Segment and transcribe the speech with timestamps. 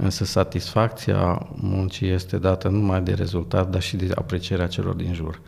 [0.00, 5.14] Însă satisfacția muncii este dată nu numai de rezultat, dar și de aprecierea celor din
[5.14, 5.40] jur.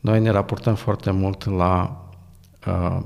[0.00, 2.04] Noi ne raportăm foarte mult la
[2.66, 3.00] uh,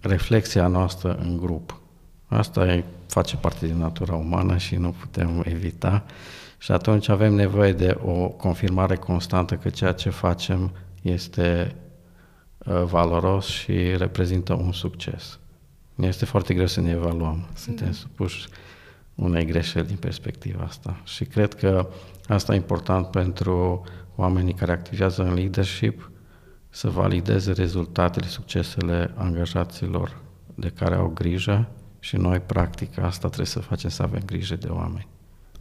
[0.00, 1.80] reflexia noastră în grup.
[2.26, 6.04] Asta e, face parte din natura umană și nu putem evita.
[6.58, 10.72] Și atunci avem nevoie de o confirmare constantă că ceea ce facem
[11.02, 11.74] este
[12.58, 15.38] uh, valoros și reprezintă un succes.
[15.94, 17.46] Ne este foarte greu să ne evaluăm.
[17.54, 17.92] Suntem da.
[17.92, 18.48] supuși
[19.16, 21.00] unei greșeli din perspectiva asta.
[21.04, 21.88] Și cred că
[22.28, 23.84] asta e important pentru
[24.14, 26.10] oamenii care activează în leadership,
[26.68, 30.16] să valideze rezultatele, succesele angajaților
[30.54, 34.68] de care au grijă și noi, practic, asta trebuie să facem, să avem grijă de
[34.68, 35.08] oameni.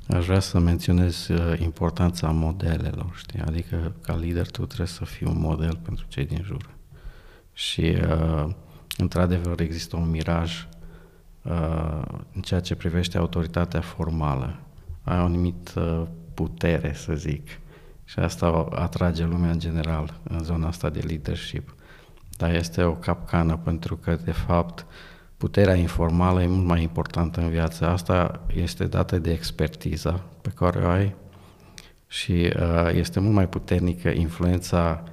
[0.08, 3.40] Aș vrea să menționez uh, importanța modelelor, știi?
[3.40, 6.70] Adică, ca lider, tu trebuie să fii un model pentru cei din jur.
[7.54, 8.50] Și, uh,
[8.98, 10.75] într-adevăr, există un miraj uh,
[12.34, 14.60] în ceea ce privește autoritatea formală.
[15.04, 17.50] Ai o anumită putere, să zic,
[18.04, 21.76] și asta atrage lumea în general în zona asta de leadership.
[22.38, 24.86] Dar este o capcană pentru că, de fapt,
[25.38, 27.88] puterea informală e mult mai importantă în viață.
[27.88, 31.16] Asta este dată de expertiza pe care o ai
[32.08, 35.04] și uh, este mult mai puternică influența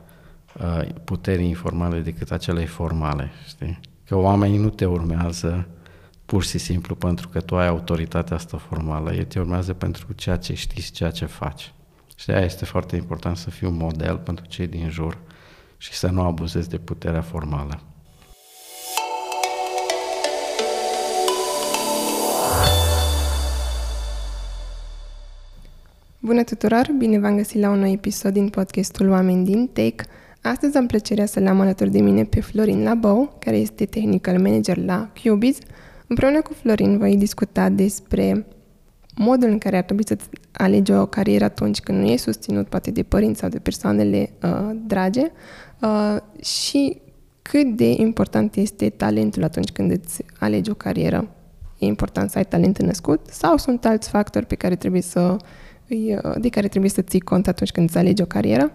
[0.58, 3.30] uh, puterii informale decât acelei formale.
[3.46, 3.80] Știi?
[4.06, 5.68] Că oamenii nu te urmează
[6.32, 10.36] pur și simplu pentru că tu ai autoritatea asta formală, ei te urmează pentru ceea
[10.36, 11.74] ce știi, ceea ce faci.
[12.16, 15.18] Și de aia este foarte important să fii un model pentru cei din jur
[15.76, 17.80] și să nu abuzezi de puterea formală.
[26.18, 26.86] Bună tuturor!
[26.98, 30.04] Bine v-am găsit la un nou episod din podcastul Oameni din Tech.
[30.42, 34.76] Astăzi am plăcerea să l-am alături de mine pe Florin Labou, care este technical manager
[34.76, 35.58] la Cubiz.
[36.12, 38.46] Împreună cu Florin voi discuta despre
[39.14, 40.16] modul în care ar trebui să
[40.52, 44.70] alegi o carieră atunci când nu e susținut poate de părinți sau de persoanele uh,
[44.86, 45.30] drage
[45.80, 47.00] uh, și
[47.42, 51.28] cât de important este talentul atunci când îți alegi o carieră.
[51.78, 55.36] E important să ai talent născut sau sunt alți factori pe care trebuie să
[55.88, 58.72] uh, de care trebuie să ții cont atunci când îți alegi o carieră?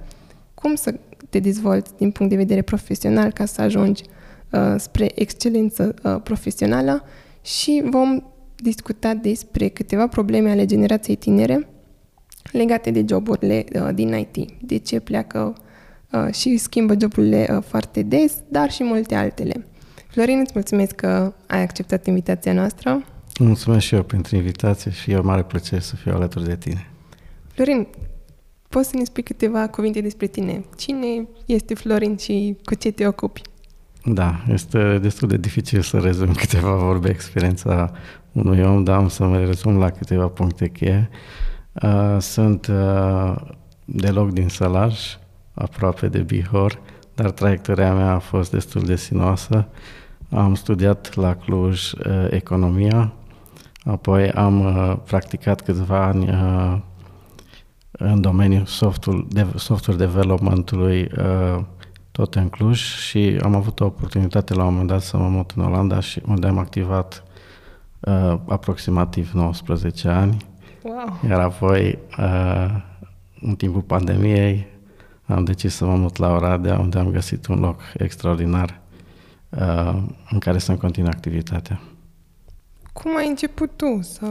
[0.53, 0.93] Cum să
[1.29, 4.03] te dezvolți din punct de vedere profesional ca să ajungi
[4.51, 7.03] uh, spre excelență uh, profesională
[7.47, 8.23] și vom
[8.55, 11.67] discuta despre câteva probleme ale generației tinere
[12.51, 14.51] legate de joburile uh, din IT.
[14.61, 15.53] De ce pleacă
[16.11, 19.65] uh, și schimbă joburile uh, foarte des, dar și multe altele.
[20.07, 23.05] Florin, îți mulțumesc că ai acceptat invitația noastră.
[23.39, 26.89] Mulțumesc și eu pentru invitație și e o mare plăcere să fiu alături de tine.
[27.47, 27.87] Florin,
[28.69, 30.63] poți să ne spui câteva cuvinte despre tine?
[30.77, 33.41] Cine este Florin și cu ce te ocupi?
[34.09, 37.91] Da, este destul de dificil să rezum câteva vorbe experiența
[38.31, 41.09] unui om, dar am să mă rezum la câteva puncte cheie.
[41.73, 43.35] Uh, sunt uh,
[43.85, 45.00] deloc din Sălaj,
[45.53, 46.79] aproape de Bihor,
[47.16, 49.68] dar traiectoria mea a fost destul de sinoasă.
[50.29, 53.13] Am studiat la Cluj uh, economia,
[53.84, 54.62] apoi am
[55.06, 56.29] practicat câțiva ani
[57.91, 58.66] în domeniul
[59.56, 61.09] software development-ului
[62.17, 65.51] tot în Cluj și am avut o oportunitate la un moment dat să mă mut
[65.55, 67.23] în Olanda și unde am activat
[68.00, 70.45] uh, aproximativ 19 ani.
[70.83, 71.19] Wow.
[71.29, 72.81] Iar apoi, uh,
[73.41, 74.67] în timpul pandemiei,
[75.25, 78.81] am decis să mă mut la Oradea, unde am găsit un loc extraordinar
[79.50, 81.79] uh, în care să-mi continui activitatea.
[82.94, 84.25] Cum ai început tu să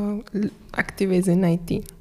[0.71, 1.96] activezi în IT?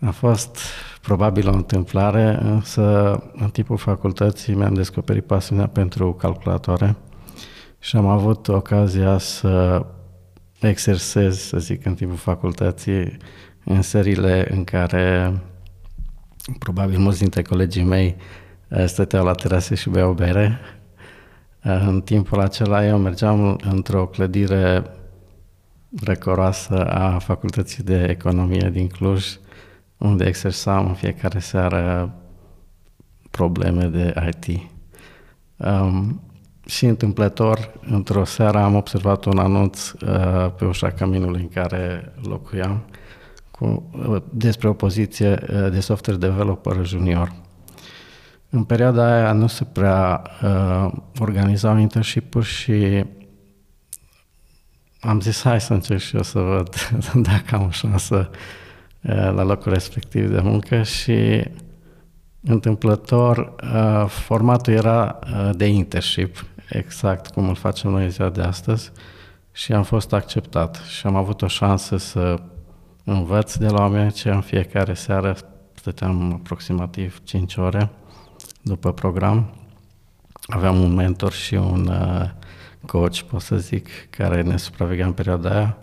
[0.00, 0.58] A fost
[1.00, 6.96] probabil o întâmplare, însă în timpul facultății mi-am descoperit pasiunea pentru calculatoare
[7.78, 9.86] și am avut ocazia să
[10.60, 13.16] exersez, să zic, în timpul facultății,
[13.64, 15.38] în serile în care
[16.58, 18.16] probabil mulți dintre colegii mei
[18.68, 20.58] eh, stăteau la terase și beau bere.
[21.62, 24.84] Eh, în timpul acela eu mergeam într-o clădire
[26.04, 29.26] răcoroasă a Facultății de Economie din Cluj,
[30.00, 32.14] unde exersam în fiecare seară
[33.30, 34.70] probleme de IT.
[35.56, 36.22] Um,
[36.66, 42.84] și întâmplător, într-o seară am observat un anunț uh, pe ușa caminului în care locuiam
[43.50, 47.32] cu, uh, despre o poziție uh, de software developer junior.
[48.50, 53.04] În perioada aia nu se prea uh, organizau internship și
[55.00, 56.74] am zis hai să încerc și eu să văd
[57.28, 58.38] dacă am o șansă uh,
[59.08, 61.44] la locul respectiv de muncă și
[62.42, 68.92] întâmplător uh, formatul era uh, de internship exact cum îl facem noi ziua de astăzi
[69.52, 72.36] și am fost acceptat și am avut o șansă să
[73.04, 75.36] învăț de la oameni ce în fiecare seară
[75.74, 77.90] stăteam aproximativ 5 ore
[78.62, 79.54] după program.
[80.42, 82.30] Aveam un mentor și un uh,
[82.86, 85.76] coach, pot să zic, care ne supraveghea în perioada aia.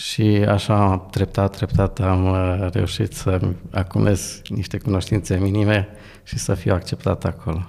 [0.00, 5.88] Și așa, treptat, treptat, am uh, reușit să acumulez niște cunoștințe minime
[6.22, 7.68] și să fiu acceptat acolo.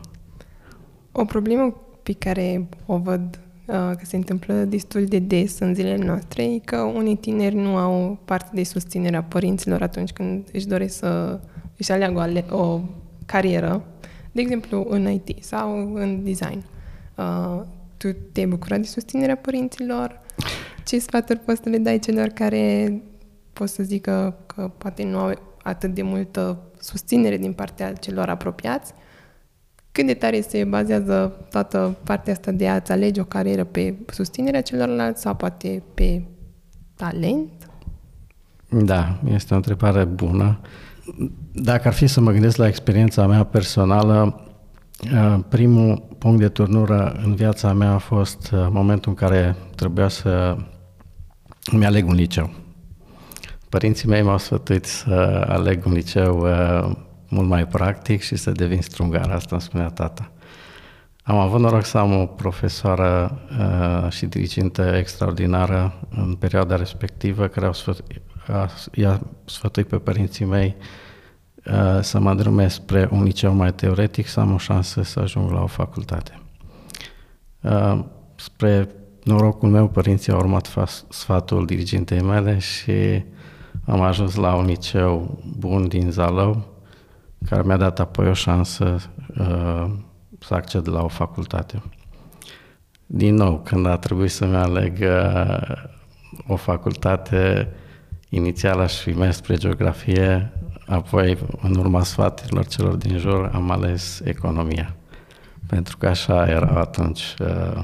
[1.11, 6.05] O problemă pe care o văd uh, că se întâmplă destul de des în zilele
[6.05, 10.67] noastre e că unii tineri nu au parte de susținere a părinților atunci când își
[10.67, 11.39] doresc să
[11.77, 12.81] își aleagă o, o
[13.25, 13.83] carieră,
[14.31, 16.65] de exemplu în IT sau în design.
[17.15, 17.61] Uh,
[17.97, 20.19] tu te-ai bucurat de susținerea părinților?
[20.85, 22.93] Ce sfaturi poți să le dai celor care
[23.53, 25.33] pot să zică că poate nu au
[25.63, 28.93] atât de multă susținere din partea celor apropiați?
[29.91, 34.61] Cât de tare se bazează toată partea asta de a-ți alege o carieră pe susținerea
[34.61, 36.23] celorlalți sau poate pe
[36.95, 37.49] talent?
[38.69, 40.59] Da, este o întrebare bună.
[41.51, 44.45] Dacă ar fi să mă gândesc la experiența mea personală,
[45.13, 50.07] uh, primul punct de turnură în viața mea a fost uh, momentul în care trebuia
[50.07, 50.57] să
[51.71, 52.49] îmi aleg un liceu.
[53.69, 56.91] Părinții mei m-au sfătuit să aleg un liceu uh,
[57.27, 60.31] mult mai practic și să devin strungar, asta îmi spunea tata.
[61.23, 67.65] Am avut noroc să am o profesoară uh, și dirigintă extraordinară în perioada respectivă, care
[67.65, 68.21] au sfătuit,
[68.93, 70.75] i-a sfătuit pe părinții mei
[71.65, 75.51] uh, să mă drume spre un liceu mai teoretic, să am o șansă să ajung
[75.51, 76.41] la o facultate.
[77.61, 77.99] Uh,
[78.35, 78.89] spre
[79.23, 83.23] norocul meu, părinții au urmat sfatul dirigintei mele și
[83.85, 86.65] am ajuns la un liceu bun din Zalău,
[87.49, 88.95] care mi-a dat apoi o șansă
[89.37, 89.91] uh,
[90.39, 91.81] să acced la o facultate.
[93.05, 95.75] Din nou, când a trebuit să-mi aleg uh,
[96.47, 97.69] o facultate,
[98.29, 100.51] inițial aș fi mers spre geografie,
[100.87, 104.95] apoi, în urma sfaturilor celor din jur, am ales economia.
[105.67, 107.83] Pentru că așa era atunci uh,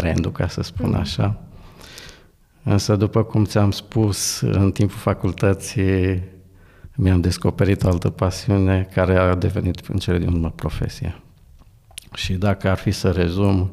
[0.00, 0.94] trendul, ca să spun mm.
[0.94, 1.36] așa.
[2.62, 6.22] Însă, după cum ți-am spus, în timpul facultății
[6.94, 11.20] mi-am descoperit o altă pasiune care a devenit în cele din urmă profesie.
[12.14, 13.70] Și dacă ar fi să rezum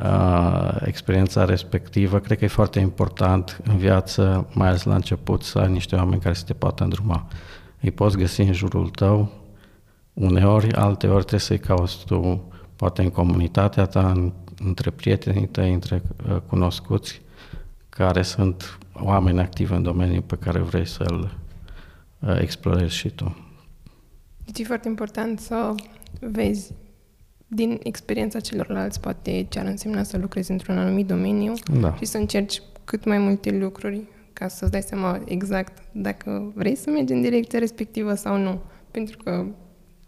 [0.00, 5.58] uh, experiența respectivă, cred că e foarte important în viață, mai ales la început, să
[5.58, 7.26] ai niște oameni care să te poată îndruma.
[7.80, 9.32] Îi poți găsi în jurul tău,
[10.12, 12.44] uneori, alteori trebuie să-i cauți tu,
[12.76, 17.20] poate în comunitatea ta, în, între prietenii tăi, între uh, cunoscuți,
[17.88, 21.38] care sunt oameni activi în domeniul pe care vrei să-l
[22.18, 23.36] uh, explorezi și tu.
[24.44, 25.74] Deci e foarte important să
[26.20, 26.72] vezi
[27.46, 31.94] din experiența celorlalți, poate ce ar însemna să lucrezi într-un anumit domeniu da.
[31.94, 34.02] și să încerci cât mai multe lucruri
[34.32, 38.60] ca să-ți dai seama exact dacă vrei să mergi în direcția respectivă sau nu.
[38.90, 39.46] Pentru că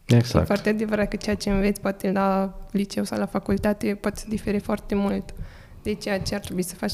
[0.07, 0.45] exact.
[0.45, 4.27] e foarte adevărat că ceea ce înveți poate la liceu sau la facultate poate să
[4.29, 5.35] difere foarte mult
[5.83, 6.93] de ceea ce ar trebui să faci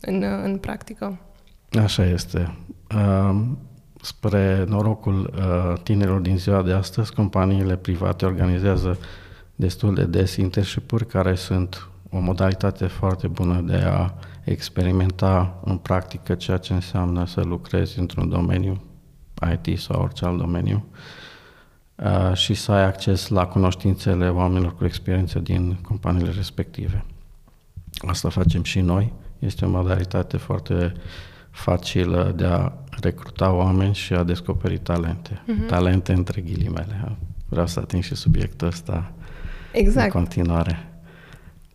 [0.00, 1.18] în, în practică.
[1.82, 2.56] Așa este.
[2.94, 3.40] Uh,
[4.02, 8.98] spre norocul uh, tinerilor din ziua de astăzi, companiile private organizează
[9.54, 14.12] destul de des internship care sunt o modalitate foarte bună de a
[14.44, 18.82] experimenta în practică ceea ce înseamnă să lucrezi într-un domeniu
[19.52, 20.98] IT sau orice alt domeniu uh,
[22.34, 27.04] și să ai acces la cunoștințele oamenilor cu experiență din companiile respective.
[28.06, 29.12] Asta facem și noi.
[29.38, 30.92] Este o modalitate foarte
[31.50, 35.42] facilă de a recruta oameni și a descoperi talente.
[35.42, 35.66] Uh-huh.
[35.66, 37.16] Talente între ghilimele.
[37.48, 39.12] Vreau să ating și subiectul ăsta
[39.72, 40.14] exact.
[40.14, 40.88] în continuare.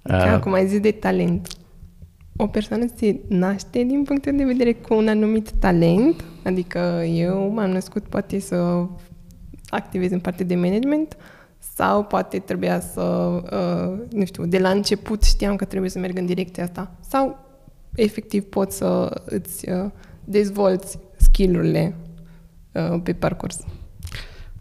[0.01, 1.47] Ca uh, acum ai zis de talent.
[2.35, 7.69] O persoană se naște din punct de vedere cu un anumit talent, adică eu m-am
[7.69, 8.87] născut poate să
[9.73, 11.17] activez în partea de management
[11.75, 16.17] sau poate trebuia să, uh, nu știu, de la început știam că trebuie să merg
[16.17, 17.37] în direcția asta sau
[17.95, 19.89] efectiv poți să îți uh,
[20.23, 21.95] dezvolți skill-urile
[22.71, 23.59] uh, pe parcurs.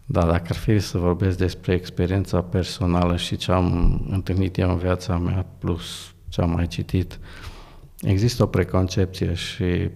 [0.05, 4.77] Da, dacă ar fi să vorbesc despre experiența personală și ce am întâlnit eu în
[4.77, 7.19] viața mea, plus ce am mai citit,
[8.01, 9.89] există o preconcepție și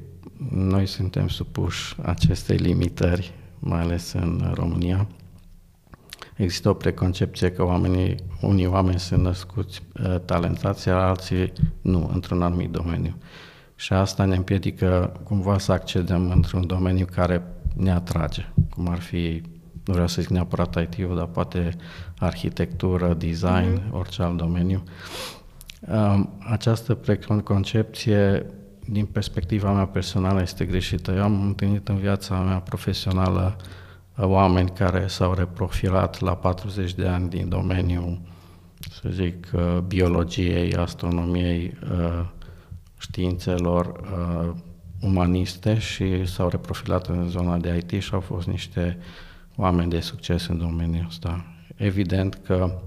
[0.49, 5.07] noi suntem supuși acestei limitări, mai ales în România.
[6.35, 12.41] Există o preconcepție că oamenii, unii oameni sunt născuți uh, talentați, iar alții nu, într-un
[12.41, 13.17] anumit domeniu.
[13.75, 17.43] Și asta ne împiedică cumva să accedem într-un domeniu care
[17.75, 19.41] ne atrage, cum ar fi
[19.87, 21.75] nu vreau să zic neapărat IT-ul, dar poate
[22.17, 23.91] arhitectură, design, mm-hmm.
[23.91, 24.83] orice alt domeniu.
[26.39, 28.45] Această preconcepție
[28.89, 31.11] din perspectiva mea personală, este greșită.
[31.11, 37.07] Eu am întâlnit în viața mea profesională uh, oameni care s-au reprofilat la 40 de
[37.07, 38.21] ani din domeniul,
[38.91, 42.25] să zic, uh, biologiei, astronomiei, uh,
[42.99, 44.01] științelor
[45.01, 48.97] umaniste și s-au reprofilat în zona de IT și au fost niște
[49.55, 51.45] oameni de succes în domeniul ăsta.
[51.75, 52.81] Evident că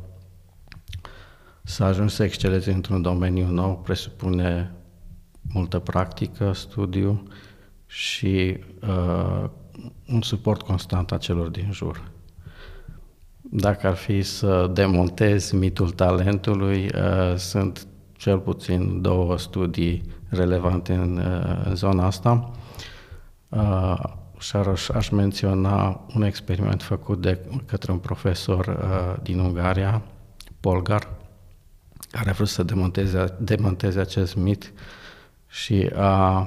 [1.63, 4.71] să ajungi să excelezi într-un domeniu nou presupune
[5.43, 7.23] multă practică, studiu
[7.87, 9.51] și uh,
[10.09, 12.11] un suport constant a celor din jur.
[13.41, 21.17] Dacă ar fi să demontez mitul talentului, uh, sunt cel puțin două studii relevante în,
[21.17, 22.51] uh, în zona asta.
[23.49, 24.03] Uh,
[24.39, 30.03] și aș, aș menționa un experiment făcut de către un profesor uh, din Ungaria,
[30.61, 31.09] Polgar,
[32.11, 34.73] care a vrut să demonteze, demonteze acest mit
[35.51, 36.43] și a,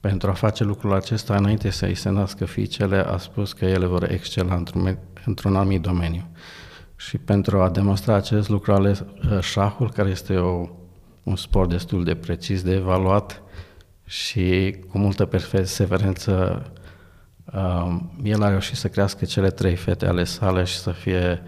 [0.00, 3.86] pentru a face lucrul acesta, înainte să îi se nască fiicele, a spus că ele
[3.86, 6.28] vor excela într-un, într-un anumit domeniu.
[6.96, 10.68] Și pentru a demonstra acest lucru, a ales uh, șahul, care este o,
[11.22, 13.42] un sport destul de precis de evaluat
[14.04, 16.62] și cu multă perseverență
[17.52, 21.42] uh, el a reușit să crească cele trei fete ale sale și să fie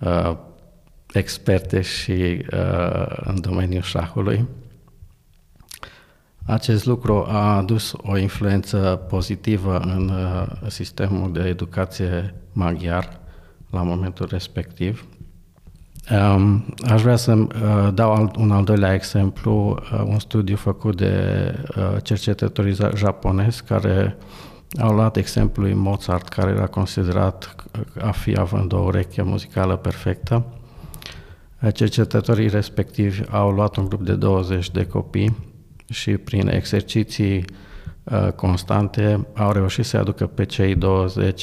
[0.00, 0.36] uh,
[1.12, 4.48] experte și uh, în domeniul șahului.
[6.44, 13.20] Acest lucru a adus o influență pozitivă în uh, sistemul de educație maghiar
[13.70, 15.04] la momentul respectiv.
[16.10, 17.48] Um, aș vrea să uh,
[17.94, 21.54] dau un al doilea exemplu, uh, un studiu făcut de
[22.02, 24.16] cercetătorii japonezi care
[24.78, 27.54] au luat exemplul Mozart, care era considerat
[28.00, 30.44] a fi având o ureche muzicală perfectă.
[31.72, 35.49] Cercetătorii respectivi au luat un grup de 20 de copii
[35.90, 37.44] și prin exerciții
[38.04, 41.42] uh, constante au reușit să aducă pe cei 20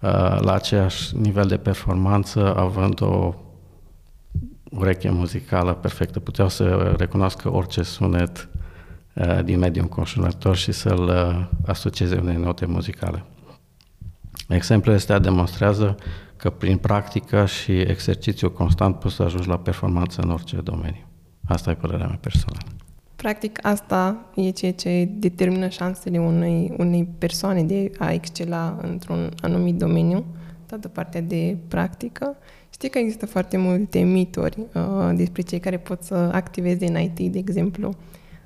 [0.00, 3.34] uh, la aceeași nivel de performanță, având o
[4.70, 6.20] ureche muzicală perfectă.
[6.20, 8.48] Puteau să recunoască orice sunet
[9.12, 13.24] uh, din mediul înconjurător și să-l uh, asocieze unei note muzicale.
[14.48, 15.94] Exemplul ăsta demonstrează
[16.36, 21.06] că prin practică și exercițiu constant poți să ajungi la performanță în orice domeniu.
[21.44, 22.75] Asta e părerea mea personală.
[23.26, 29.74] Practic, asta e ceea ce determină șansele unei, unei persoane de a excela într-un anumit
[29.74, 30.24] domeniu,
[30.66, 32.36] toată partea de practică.
[32.70, 37.32] Știi că există foarte multe mituri uh, despre cei care pot să activeze în IT,
[37.32, 37.94] de exemplu.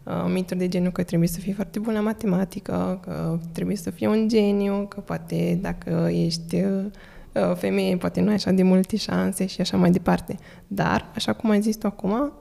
[0.05, 3.91] Uh, mituri de genul că trebuie să fii foarte bun la matematică, că trebuie să
[3.91, 8.97] fii un geniu, că poate dacă ești uh, femeie, poate nu ai așa de multe
[8.97, 10.37] șanse și așa mai departe.
[10.67, 12.33] Dar, așa cum ai zis tu acum,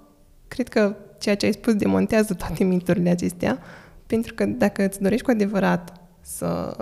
[0.48, 3.60] cred că ceea ce ai spus demontează toate miturile acestea,
[4.08, 6.76] pentru că dacă îți dorești cu adevărat să,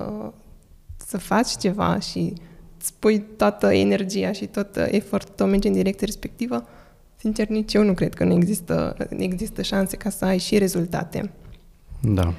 [0.98, 2.34] să faci ceva și
[2.80, 6.68] îți pui toată energia și tot efortul tău merge în direcția respectivă,
[7.16, 11.32] sincer, nici eu nu cred că nu există, există șanse ca să ai și rezultate.
[12.02, 12.34] Da.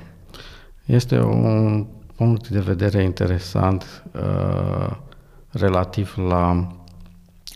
[0.85, 1.87] Este un
[2.17, 4.97] punct de vedere interesant uh,
[5.51, 6.69] relativ la,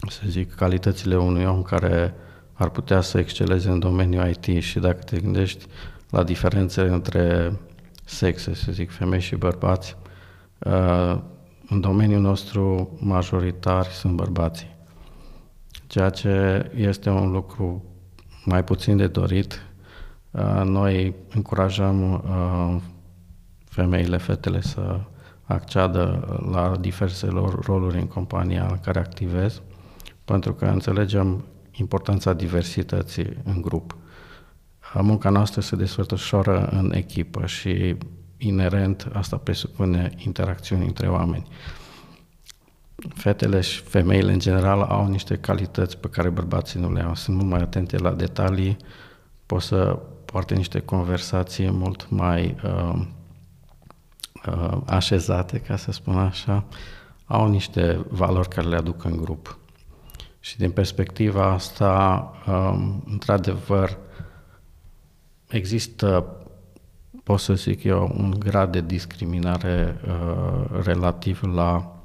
[0.09, 2.15] să zic, calitățile unui om care
[2.53, 5.67] ar putea să exceleze în domeniul IT și dacă te gândești
[6.11, 7.53] la diferențele între
[8.05, 9.97] sexe, să zic, femei și bărbați,
[10.59, 11.21] uh,
[11.69, 14.77] în domeniul nostru majoritar sunt bărbații.
[15.87, 17.85] Ceea ce este un lucru
[18.45, 19.63] mai puțin de dorit.
[20.31, 22.83] Uh, noi încurajăm uh,
[23.65, 25.01] femeile, fetele să
[25.43, 27.29] acceadă la diverse
[27.61, 29.63] roluri în compania în care activez,
[30.25, 33.97] pentru că înțelegem importanța diversității în grup.
[34.95, 37.97] Munca noastră se desfășoară în echipă și
[38.37, 41.47] inerent asta presupune interacțiuni între oameni.
[43.15, 47.15] Fetele și femeile în general au niște calități pe care bărbații nu le au.
[47.15, 48.77] Sunt mult mai atente la detalii,
[49.47, 53.07] pot să poarte niște conversații mult mai uh,
[54.47, 56.65] uh, așezate, ca să spun așa,
[57.27, 59.59] au niște valori care le aduc în grup.
[60.45, 63.99] Și din perspectiva asta, um, într-adevăr,
[65.49, 66.37] există,
[67.23, 71.97] pot să zic eu, un grad de discriminare uh, relativ la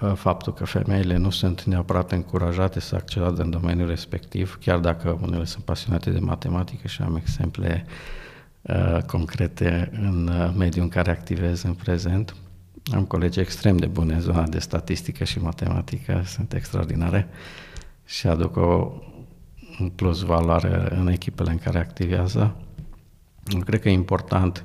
[0.00, 5.18] uh, faptul că femeile nu sunt neapărat încurajate să acceladă în domeniul respectiv, chiar dacă
[5.22, 7.86] unele sunt pasionate de matematică și am exemple
[8.62, 12.34] uh, concrete în uh, mediul în care activez în prezent.
[12.92, 17.28] Am colegi extrem de bune în zona de statistică și matematică, sunt extraordinare
[18.04, 18.92] și aduc o,
[19.80, 22.56] un plus valoare în echipele în care activează.
[23.64, 24.64] Cred că e important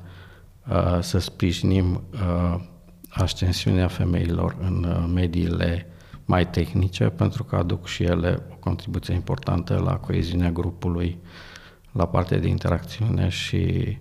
[0.70, 2.60] uh, să sprijinim uh,
[3.10, 5.88] ascensiunea femeilor în uh, mediile
[6.26, 11.18] mai tehnice, pentru că aduc și ele o contribuție importantă la coeziunea grupului,
[11.92, 13.98] la partea de interacțiune și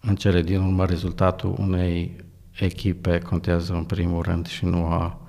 [0.00, 2.21] în cele din urmă rezultatul unei
[2.58, 5.20] echipe contează în primul rând și nu a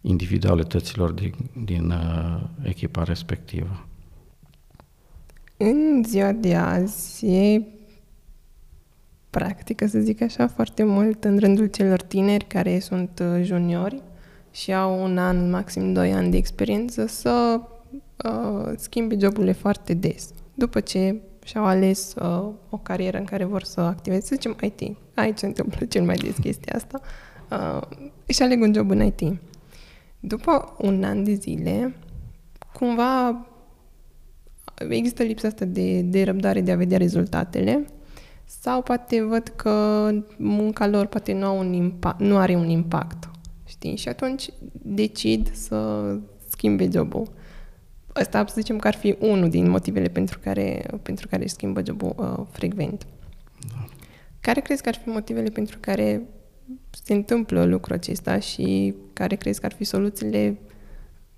[0.00, 1.34] individualităților din,
[1.64, 3.86] din uh, echipa respectivă.
[5.56, 7.62] În ziua de azi e
[9.30, 14.02] practică, să zic așa, foarte mult în rândul celor tineri care sunt uh, juniori
[14.50, 17.60] și au un an, maxim doi ani de experiență, să
[18.24, 20.30] uh, schimbe joburile foarte des.
[20.54, 24.96] După ce și-au ales uh, o carieră în care vor să activeze, să zicem IT.
[25.14, 27.00] Aici se întâmplă cel mai des chestia asta.
[27.50, 29.40] Uh, și aleg un job în IT.
[30.20, 31.94] După un an de zile,
[32.72, 33.46] cumva
[34.88, 37.86] există lipsa asta de, de răbdare de a vedea rezultatele
[38.44, 43.30] sau poate văd că munca lor poate nu, au un impact, nu are un impact.
[43.66, 43.96] Știi?
[43.96, 46.16] Și atunci decid să
[46.48, 47.30] schimbe jobul.
[48.18, 51.82] Asta, să zicem că ar fi unul din motivele pentru care, pentru care își schimbă
[51.84, 53.06] jobul uh, frecvent.
[53.68, 53.84] Da.
[54.40, 56.22] Care crezi că ar fi motivele pentru care
[57.04, 60.58] se întâmplă lucrul acesta și care crezi că ar fi soluțiile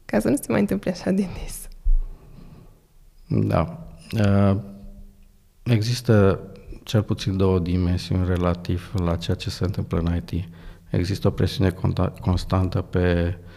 [0.05, 1.69] ca să nu se mai întâmple așa de des?
[3.27, 3.89] Da.
[4.13, 4.57] Uh,
[5.63, 6.41] există
[6.83, 10.49] cel puțin două dimensiuni relativ la ceea ce se întâmplă în IT.
[10.91, 11.75] Există o presiune
[12.21, 13.49] constantă pe uh,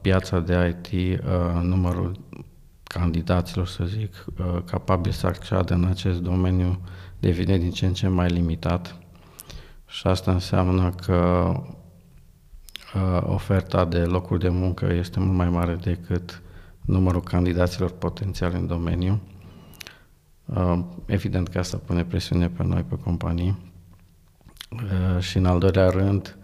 [0.00, 2.20] piața de IT, uh, numărul
[2.82, 6.80] candidaților, să zic, uh, capabili să acceadă în acest domeniu
[7.18, 8.98] devine din ce în ce mai limitat
[9.88, 11.50] și asta înseamnă că
[12.94, 16.42] uh, oferta de locuri de muncă este mult mai mare decât
[16.80, 19.20] numărul candidaților potențiali în domeniu.
[20.44, 23.58] Uh, evident că asta pune presiune pe noi, pe companii.
[24.70, 26.38] Uh, și în al doilea rând,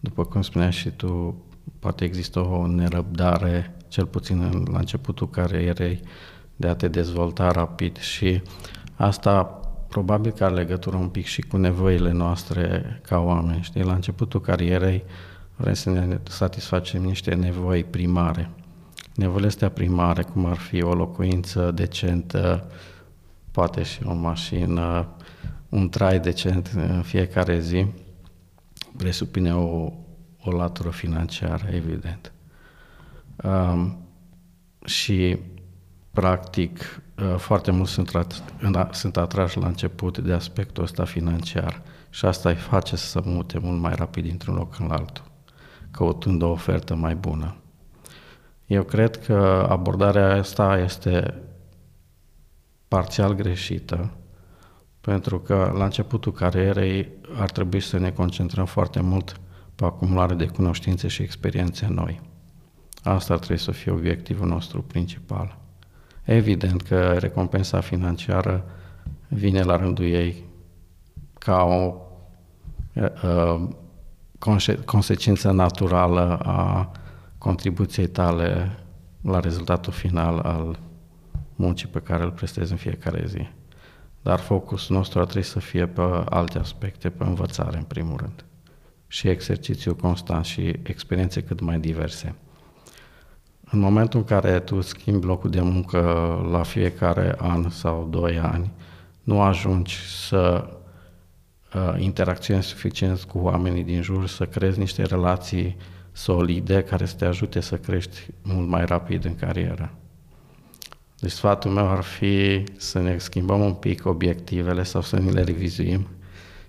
[0.00, 1.42] după cum spuneai și tu,
[1.78, 6.00] poate există o nerăbdare, cel puțin la începutul carierei,
[6.56, 8.42] de a te dezvolta rapid și
[8.96, 13.62] asta probabil că are legătură un pic și cu nevoile noastre ca oameni.
[13.62, 13.82] Știi?
[13.82, 15.04] La începutul carierei
[15.56, 18.50] vrem să ne satisfacem niște nevoi primare.
[19.14, 22.70] Nevoile astea primare, cum ar fi o locuință decentă,
[23.50, 25.08] poate și o mașină,
[25.68, 27.86] un trai decent în fiecare zi,
[28.96, 29.92] presupune o,
[30.48, 32.32] o latură financiară, evident.
[33.42, 33.98] Um,
[34.84, 35.38] și,
[36.10, 38.10] practic, uh, foarte mulți sunt,
[38.90, 43.58] sunt atrași la început de aspectul ăsta financiar și asta îi face să se mute
[43.58, 45.24] mult mai rapid dintr-un loc în altul,
[45.90, 47.56] căutând o ofertă mai bună.
[48.66, 51.34] Eu cred că abordarea asta este
[52.88, 54.10] parțial greșită,
[55.00, 59.40] pentru că la începutul carierei ar trebui să ne concentrăm foarte mult
[59.78, 62.20] pe acumulare de cunoștințe și experiențe noi.
[63.02, 65.58] Asta ar trebui să fie obiectivul nostru principal.
[66.24, 68.64] Evident că recompensa financiară
[69.28, 70.44] vine la rândul ei
[71.38, 71.94] ca o
[72.94, 73.68] uh,
[74.38, 76.90] conse- consecință naturală a
[77.38, 78.78] contribuției tale
[79.20, 80.78] la rezultatul final al
[81.54, 83.48] muncii pe care îl prestezi în fiecare zi.
[84.22, 88.44] Dar focusul nostru ar trebui să fie pe alte aspecte, pe învățare în primul rând.
[89.08, 92.34] Și exercițiu constant și experiențe cât mai diverse.
[93.70, 96.00] În momentul în care tu schimbi locul de muncă
[96.50, 98.72] la fiecare an sau doi ani,
[99.22, 99.96] nu ajungi
[100.28, 100.70] să
[101.74, 105.76] uh, interacționezi suficient cu oamenii din jur, să creezi niște relații
[106.12, 109.90] solide care să te ajute să crești mult mai rapid în carieră.
[111.20, 115.42] Deci sfatul meu ar fi să ne schimbăm un pic obiectivele sau să ne le
[115.42, 116.08] revizuim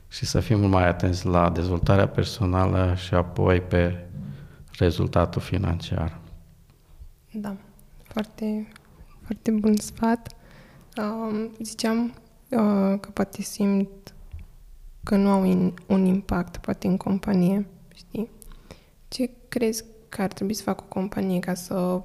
[0.09, 4.05] și să fim mult mai atenți la dezvoltarea personală și apoi pe
[4.77, 6.19] rezultatul financiar.
[7.31, 7.55] Da,
[8.03, 8.67] foarte,
[9.25, 10.35] foarte bun sfat.
[10.97, 12.05] Uh, ziceam
[12.49, 14.13] uh, că poate simt
[15.03, 18.29] că nu au in, un impact, poate în companie, știi?
[19.07, 22.01] Ce crezi că ar trebui să facă o companie ca să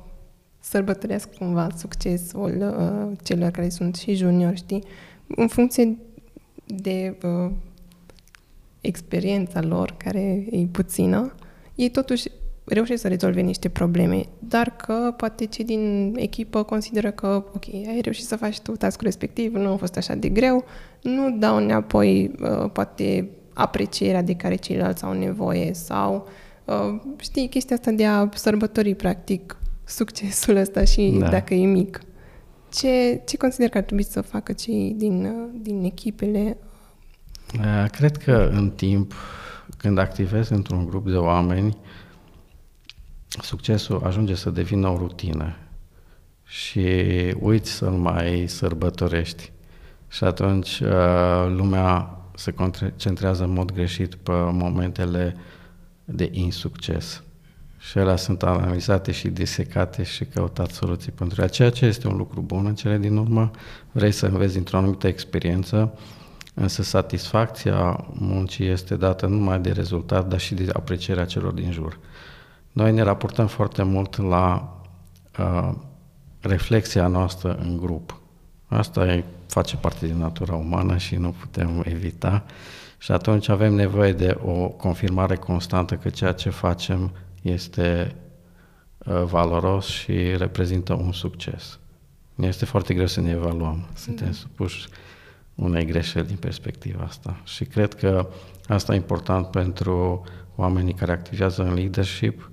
[0.60, 4.84] sărbătoresc cumva succesul uh, celor care sunt și juniori, știi?
[5.26, 5.98] În funcție
[6.66, 7.50] de uh,
[8.86, 11.34] experiența lor, care e puțină,
[11.74, 12.28] ei totuși
[12.64, 18.00] reușesc să rezolve niște probleme, dar că poate cei din echipă consideră că, ok, ai
[18.02, 20.64] reușit să faci tu task respectiv, nu a fost așa de greu,
[21.02, 26.28] nu dau înapoi, uh, poate, aprecierea de care ceilalți au nevoie sau,
[26.64, 31.28] uh, știi, chestia asta de a sărbători, practic, succesul ăsta și da.
[31.28, 32.00] dacă e mic.
[32.72, 36.56] Ce, ce consider că ar trebui să facă cei din, din echipele?
[37.58, 39.12] Uh, cred că în timp,
[39.76, 41.76] când activezi într-un grup de oameni,
[43.28, 45.56] succesul ajunge să devină o rutină
[46.44, 46.88] și
[47.40, 49.52] uiți să-l mai sărbătorești.
[50.08, 55.36] Și atunci uh, lumea se concentrează în mod greșit pe momentele
[56.04, 57.22] de insucces.
[57.78, 62.16] Și ele sunt analizate și disecate și căutat soluții pentru ea, ceea ce este un
[62.16, 63.50] lucru bun în cele din urmă.
[63.92, 65.98] Vrei să înveți dintr-o anumită experiență,
[66.54, 71.72] însă satisfacția muncii este dată nu numai de rezultat, dar și de aprecierea celor din
[71.72, 71.98] jur.
[72.72, 74.76] Noi ne raportăm foarte mult la
[75.38, 75.72] uh,
[76.40, 78.20] reflexia noastră în grup.
[78.66, 82.44] Asta e, face parte din natura umană și nu putem evita.
[82.98, 87.12] Și atunci avem nevoie de o confirmare constantă că ceea ce facem
[87.42, 88.14] este
[88.98, 91.78] uh, valoros și reprezintă un succes.
[92.34, 93.88] Ne este foarte greu să ne evaluăm.
[93.94, 94.32] Suntem da.
[94.32, 94.88] supuși
[95.54, 97.40] unei greșeli din perspectiva asta.
[97.44, 98.28] Și cred că
[98.66, 102.50] asta e important pentru oamenii care activează în leadership,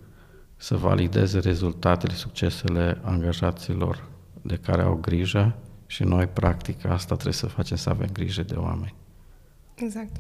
[0.56, 4.08] să valideze rezultatele, succesele angajaților
[4.42, 8.56] de care au grijă și noi, practic, asta trebuie să facem, să avem grijă de
[8.56, 8.96] oameni.
[9.76, 10.16] Exact.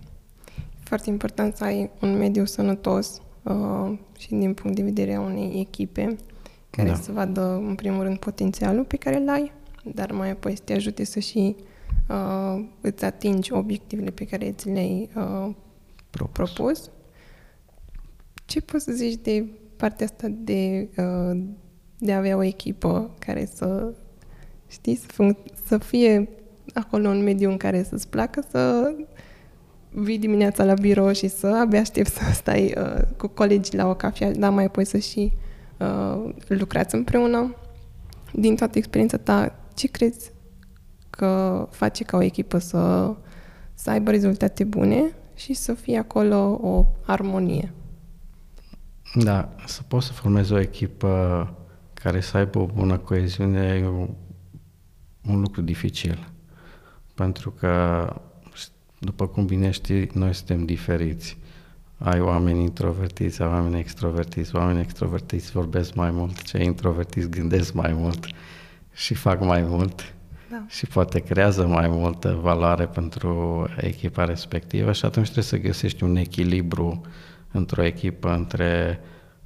[0.84, 5.60] Foarte important să ai un mediu sănătos uh, și din punct de vedere a unei
[5.60, 6.16] echipe
[6.70, 6.96] care da.
[6.96, 9.52] să vadă, în primul rând, potențialul pe care îl ai,
[9.84, 11.56] dar mai apoi să te ajute să și
[12.12, 15.50] uh, îți atingi obiectivele pe care ți le-ai uh,
[16.10, 16.52] propus.
[16.52, 16.92] propus.
[18.46, 19.46] Ce poți să zici de
[19.78, 21.42] partea asta de, uh,
[21.98, 23.94] de a avea o echipă care să,
[24.68, 26.30] știi, să, func- să fie
[26.74, 28.94] acolo un mediu în care să-ți placă să
[29.90, 33.96] vii dimineața la birou și să abia aștept să stai uh, cu colegii la o
[33.96, 35.34] cafea, dar mai apoi să și
[35.80, 37.56] uh, lucrați împreună.
[38.34, 40.32] Din toată experiența ta, ce crezi
[41.12, 43.14] că face ca o echipă să,
[43.74, 47.74] să aibă rezultate bune și să fie acolo o armonie?
[49.14, 51.54] Da, să poți să formezi o echipă
[51.94, 54.10] care să aibă o bună coeziune e un,
[55.28, 56.32] un lucru dificil.
[57.14, 58.06] Pentru că,
[59.00, 61.38] după cum bine știi, noi suntem diferiți.
[61.98, 67.94] Ai oameni introvertiți, ai oameni extrovertiți, oameni extrovertiți vorbesc mai mult, cei introvertiți gândesc mai
[67.94, 68.26] mult
[68.94, 70.14] și fac mai mult
[70.52, 70.64] da.
[70.68, 76.16] și poate creează mai multă valoare pentru echipa respectivă și atunci trebuie să găsești un
[76.16, 77.10] echilibru uh,
[77.52, 79.00] într-o echipă între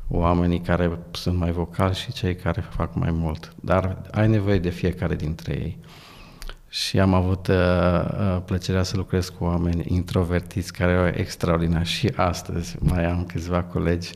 [0.07, 3.53] oamenii care sunt mai vocali și cei care fac mai mult.
[3.61, 5.77] Dar ai nevoie de fiecare dintre ei.
[6.69, 12.11] Și am avut uh, uh, plăcerea să lucrez cu oameni introvertiți care au extraordinar și
[12.15, 14.09] astăzi mai am câțiva colegi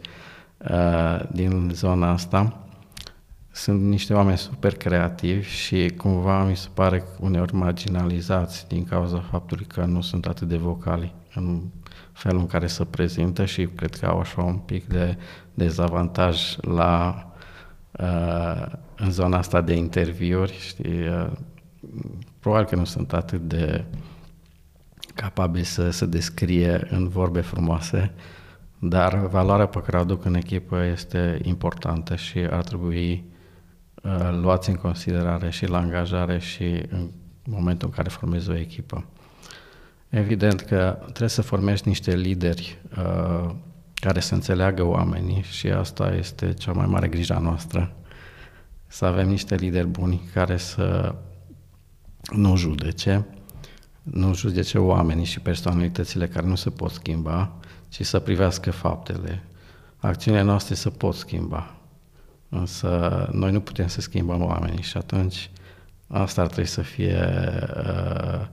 [0.57, 2.68] uh, din zona asta.
[3.51, 9.65] Sunt niște oameni super creativi și cumva mi se pare uneori marginalizați din cauza faptului
[9.65, 11.61] că nu sunt atât de vocali în
[12.11, 15.17] felul în care se prezintă și cred că au așa un pic de
[15.53, 17.23] dezavantaj la
[17.91, 21.31] uh, în zona asta de interviuri, știi, uh,
[22.39, 23.85] probabil că nu sunt atât de
[25.15, 28.11] capabili să se descrie în vorbe frumoase,
[28.79, 33.37] dar valoarea pe care o aduc în echipă este importantă și ar trebui uh,
[34.41, 37.09] luați în considerare și la angajare și în
[37.43, 39.05] momentul în care formezi o echipă.
[40.09, 43.51] Evident că trebuie să formezi niște lideri uh,
[43.93, 47.95] care să înțeleagă oamenii și asta este cea mai mare grijă a noastră.
[48.87, 51.15] Să avem niște lideri buni care să
[52.31, 53.25] nu judece,
[54.03, 57.51] nu judece oamenii și personalitățile care nu se pot schimba,
[57.89, 59.43] ci să privească faptele.
[59.97, 61.78] Acțiunile noastre se pot schimba,
[62.49, 65.49] însă noi nu putem să schimbăm oamenii și atunci
[66.07, 67.19] asta ar trebui să fie
[67.85, 68.47] uh,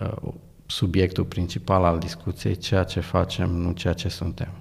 [0.00, 0.32] uh,
[0.66, 4.52] subiectul principal al discuției, ceea ce facem, nu ceea ce suntem.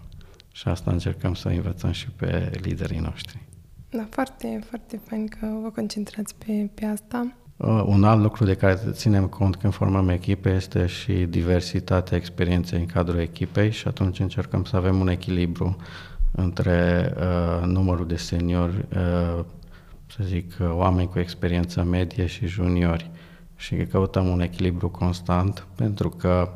[0.52, 3.46] Și asta încercăm să învățăm și pe liderii noștri.
[3.90, 7.36] Da, foarte, foarte fain că vă concentrați pe, pe asta.
[7.58, 12.80] Uh, un alt lucru de care ținem cont când formăm echipe este și diversitatea experienței
[12.80, 15.78] în cadrul echipei și atunci încercăm să avem un echilibru
[16.32, 19.44] între uh, numărul de seniori, uh,
[20.10, 23.10] să zic, uh, oameni cu experiență medie și juniori
[23.56, 26.50] și că căutăm un echilibru constant pentru că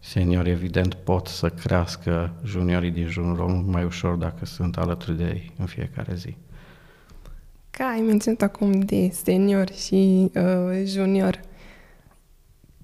[0.00, 5.52] seniorii evident pot să crească juniorii din jurul mai ușor dacă sunt alături de ei
[5.58, 6.36] în fiecare zi.
[7.70, 11.40] Ca ai menționat acum de senior și uh, junior,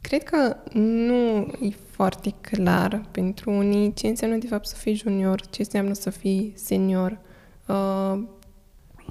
[0.01, 5.41] cred că nu e foarte clar pentru unii ce înseamnă de fapt să fii junior,
[5.41, 7.19] ce înseamnă să fii senior.
[7.67, 8.23] Uh,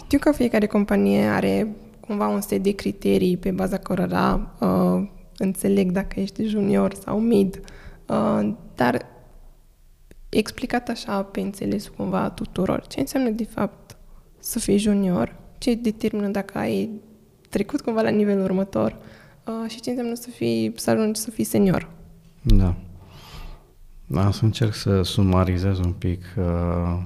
[0.04, 5.92] știu că fiecare companie are cumva un set de criterii pe baza cărora uh, înțeleg
[5.92, 7.60] dacă ești junior sau mid,
[8.08, 9.06] uh, dar
[10.30, 12.88] explicat așa pe înțelesul cumva tuturor.
[12.88, 13.98] Ce înseamnă de fapt
[14.40, 15.36] să fii junior?
[15.58, 16.90] Ce determină dacă ai
[17.50, 18.98] trecut cumva la nivelul următor?
[19.46, 22.02] Uh, și ce înseamnă să fii, să ajungi să fii senior?
[22.44, 22.76] Da.
[24.06, 26.98] Da, să încerc să sumarizez un pic uh,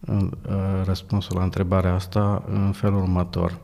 [0.00, 3.58] uh, răspunsul la întrebarea asta în felul următor.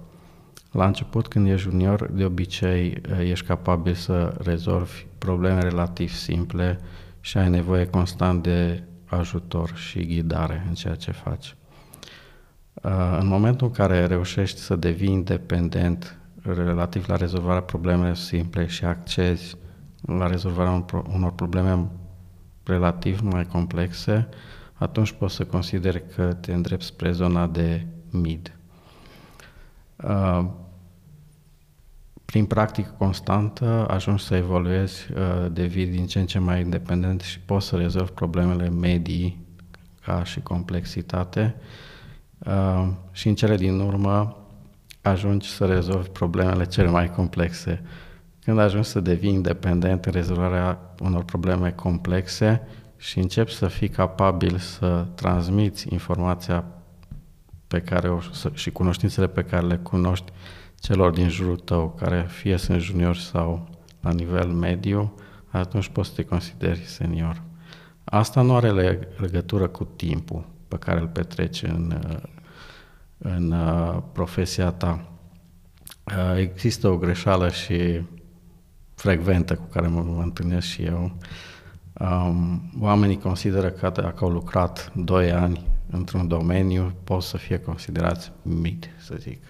[0.72, 6.80] La început, când ești junior, de obicei uh, ești capabil să rezolvi probleme relativ simple
[7.20, 11.56] și ai nevoie constant de ajutor și ghidare în ceea ce faci.
[12.72, 18.84] Uh, în momentul în care reușești să devii independent relativ la rezolvarea problemelor simple și
[18.84, 19.56] accezi
[20.00, 20.84] la rezolvarea
[21.14, 21.86] unor probleme
[22.64, 24.28] relativ mai complexe,
[24.74, 28.52] atunci poți să consideri că te îndrepți spre zona de mid.
[30.04, 30.44] Uh,
[32.24, 37.40] prin practică constantă ajungi să evoluezi, uh, devii din ce în ce mai independent și
[37.40, 39.46] poți să rezolvi problemele medii
[40.04, 41.54] ca și complexitate
[42.38, 44.36] uh, și în cele din urmă
[45.02, 47.82] ajungi să rezolvi problemele cele mai complexe.
[48.48, 52.62] Când ajungi să devii independent în rezolvarea unor probleme complexe
[52.96, 56.64] și începi să fii capabil să transmiți informația
[57.66, 58.18] pe care o,
[58.52, 60.32] și cunoștințele pe care le cunoști
[60.80, 63.68] celor din jurul tău, care fie sunt juniori sau
[64.00, 65.14] la nivel mediu,
[65.48, 67.42] atunci poți să te consideri senior.
[68.04, 68.70] Asta nu are
[69.16, 71.98] legătură cu timpul pe care îl petreci în,
[73.18, 75.08] în uh, profesia ta.
[76.06, 78.00] Uh, există o greșeală și
[78.98, 81.16] frecventă cu care mă, mă întâlnesc și eu.
[82.00, 88.32] Um, oamenii consideră că dacă au lucrat 2 ani într-un domeniu, pot să fie considerați
[88.42, 89.42] mid, să zic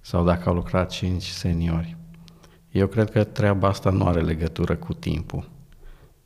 [0.00, 1.96] sau dacă au lucrat cinci seniori.
[2.70, 5.50] Eu cred că treaba asta nu are legătură cu timpul,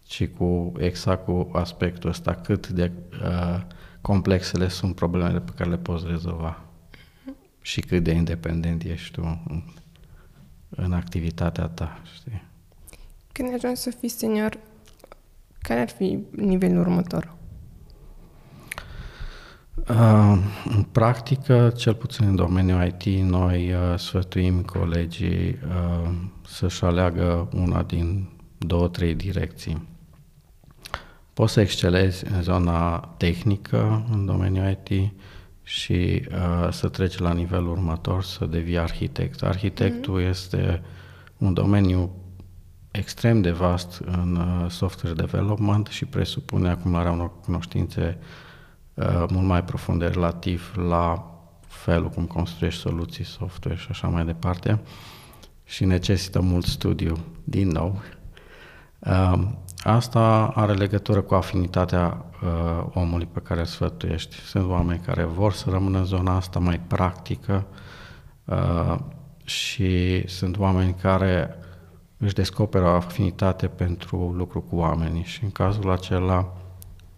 [0.06, 2.92] ci cu exact cu aspectul ăsta, cât de
[3.22, 3.62] uh,
[4.00, 6.62] complexele sunt problemele pe care le poți rezolva
[7.60, 9.62] și cât de independent ești tu în,
[10.68, 12.47] în activitatea ta, știi?
[13.32, 14.58] Când ajungi să fii senior,
[15.58, 17.36] care ar fi nivelul următor?
[19.88, 26.10] Uh, în practică, cel puțin în domeniul IT, noi uh, sfătuim colegii uh,
[26.46, 29.88] să-și aleagă una din două, trei direcții.
[31.34, 35.12] Poți să excelezi în zona tehnică, în domeniul IT,
[35.62, 39.42] și uh, să treci la nivelul următor, să devii arhitect.
[39.42, 40.28] Arhitectul mm-hmm.
[40.28, 40.82] este
[41.38, 42.10] un domeniu
[42.90, 48.26] extrem de vast în uh, software development și presupune acumularea unor cunoștințe uh,
[48.98, 51.30] Uh, mult mai profunde relativ la
[51.66, 54.80] felul cum construiești soluții software și așa mai departe
[55.64, 58.02] și necesită mult studiu din nou.
[58.98, 59.48] Uh,
[59.78, 64.36] asta are legătură cu afinitatea uh, omului pe care îl sfătuiești.
[64.36, 67.66] Sunt oameni care vor să rămână în zona asta mai practică
[69.44, 71.54] și sunt oameni care
[72.18, 76.52] își descoperă o afinitate pentru lucru cu oamenii și în cazul acela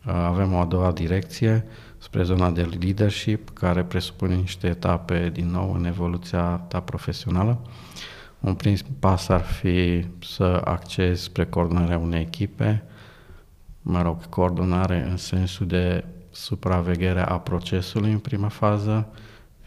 [0.04, 1.64] avem o a doua direcție
[1.98, 7.58] spre zona de leadership, care presupune niște etape din nou în evoluția ta profesională.
[8.40, 12.82] Un prim pas ar fi să accesi spre coordonarea unei echipe,
[13.82, 19.08] mă rog, coordonare în sensul de supraveghere a procesului în prima fază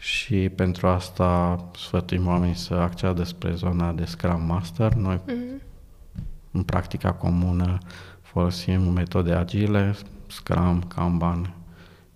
[0.04, 4.94] și pentru asta sfătuim oamenii să acceadă spre zona de Scrum Master.
[4.94, 5.62] Noi, mm-hmm.
[6.50, 7.78] în practica comună,
[8.20, 9.94] folosim metode agile,
[10.26, 11.54] Scrum, Kanban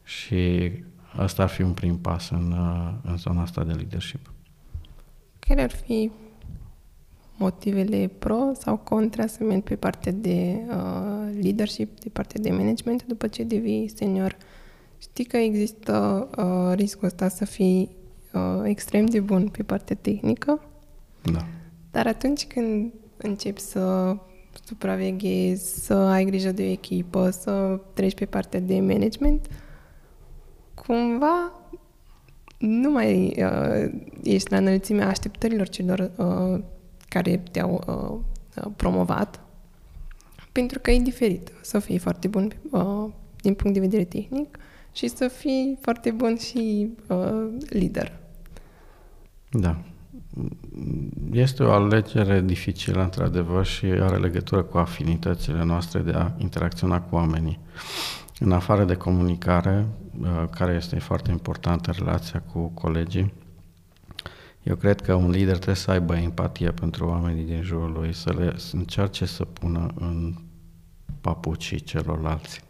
[0.04, 0.70] și
[1.16, 2.54] asta ar fi un prim pas în,
[3.02, 4.32] în zona asta de leadership.
[5.38, 6.10] Care ar fi
[7.36, 13.04] motivele pro sau contra să mergi pe partea de uh, leadership, de partea de management
[13.04, 14.36] după ce devii senior?
[14.98, 17.96] Știi că există uh, riscul ăsta să fii
[18.32, 20.60] uh, extrem de bun pe partea tehnică,
[21.32, 21.44] da.
[21.90, 24.16] dar atunci când începi să
[24.64, 29.48] supraveghezi, să ai grijă de o echipă, să treci pe partea de management,
[30.74, 31.52] cumva
[32.58, 36.64] nu mai uh, ești la înălțimea așteptărilor celor uh,
[37.08, 39.40] care te-au uh, uh, promovat,
[40.52, 44.58] pentru că e diferit să fii foarte bun uh, din punct de vedere tehnic
[44.98, 48.12] și să fii foarte bun și uh, lider.
[49.50, 49.78] Da.
[51.32, 57.14] Este o alegere dificilă, într-adevăr, și are legătură cu afinitățile noastre de a interacționa cu
[57.14, 57.58] oamenii.
[58.38, 59.86] În afară de comunicare,
[60.20, 63.32] uh, care este foarte importantă, relația cu colegii,
[64.62, 68.32] Eu cred că un lider trebuie să aibă empatie pentru oamenii din jurul lui, să
[68.32, 70.34] le să încerce să pună în
[71.20, 72.66] papucii celorlalți.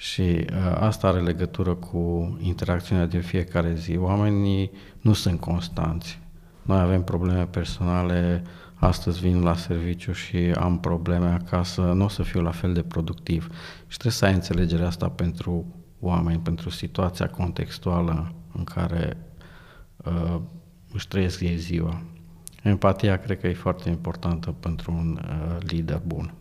[0.00, 3.96] Și uh, asta are legătură cu interacțiunea din fiecare zi.
[3.96, 6.18] Oamenii nu sunt constanți.
[6.62, 8.42] Noi avem probleme personale,
[8.74, 12.82] astăzi vin la serviciu și am probleme acasă, nu o să fiu la fel de
[12.82, 13.48] productiv.
[13.86, 15.66] Și trebuie să ai înțelegerea asta pentru
[16.00, 19.16] oameni, pentru situația contextuală în care
[19.96, 20.40] uh,
[20.92, 22.02] își trăiesc ei ziua.
[22.62, 26.34] Empatia cred că e foarte importantă pentru un uh, lider bun.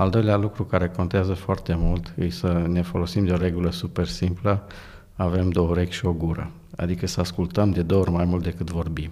[0.00, 4.06] Al doilea lucru care contează foarte mult e să ne folosim de o regulă super
[4.06, 4.66] simplă,
[5.14, 6.50] avem două urechi și o gură.
[6.76, 9.10] Adică să ascultăm de două ori mai mult decât vorbim.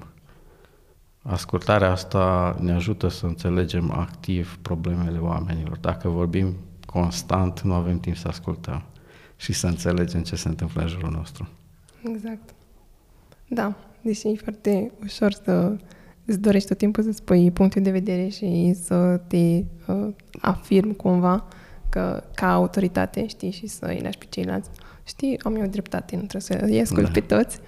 [1.23, 5.79] Ascultarea asta ne ajută să înțelegem activ problemele oamenilor.
[5.79, 8.83] Dacă vorbim constant, nu avem timp să ascultăm
[9.37, 11.49] și să înțelegem ce se întâmplă în jurul nostru.
[12.03, 12.55] Exact.
[13.49, 15.77] Da, deși e foarte ușor să
[16.29, 20.09] îți dorești tot timpul să spui punctul de vedere și să te uh,
[20.41, 21.45] afirm cumva
[21.89, 24.71] că ca autoritate, știi, și să îi lași pe ceilalți.
[25.05, 27.11] Știi, am eu dreptate, nu trebuie să îi ascult da.
[27.11, 27.59] pe toți.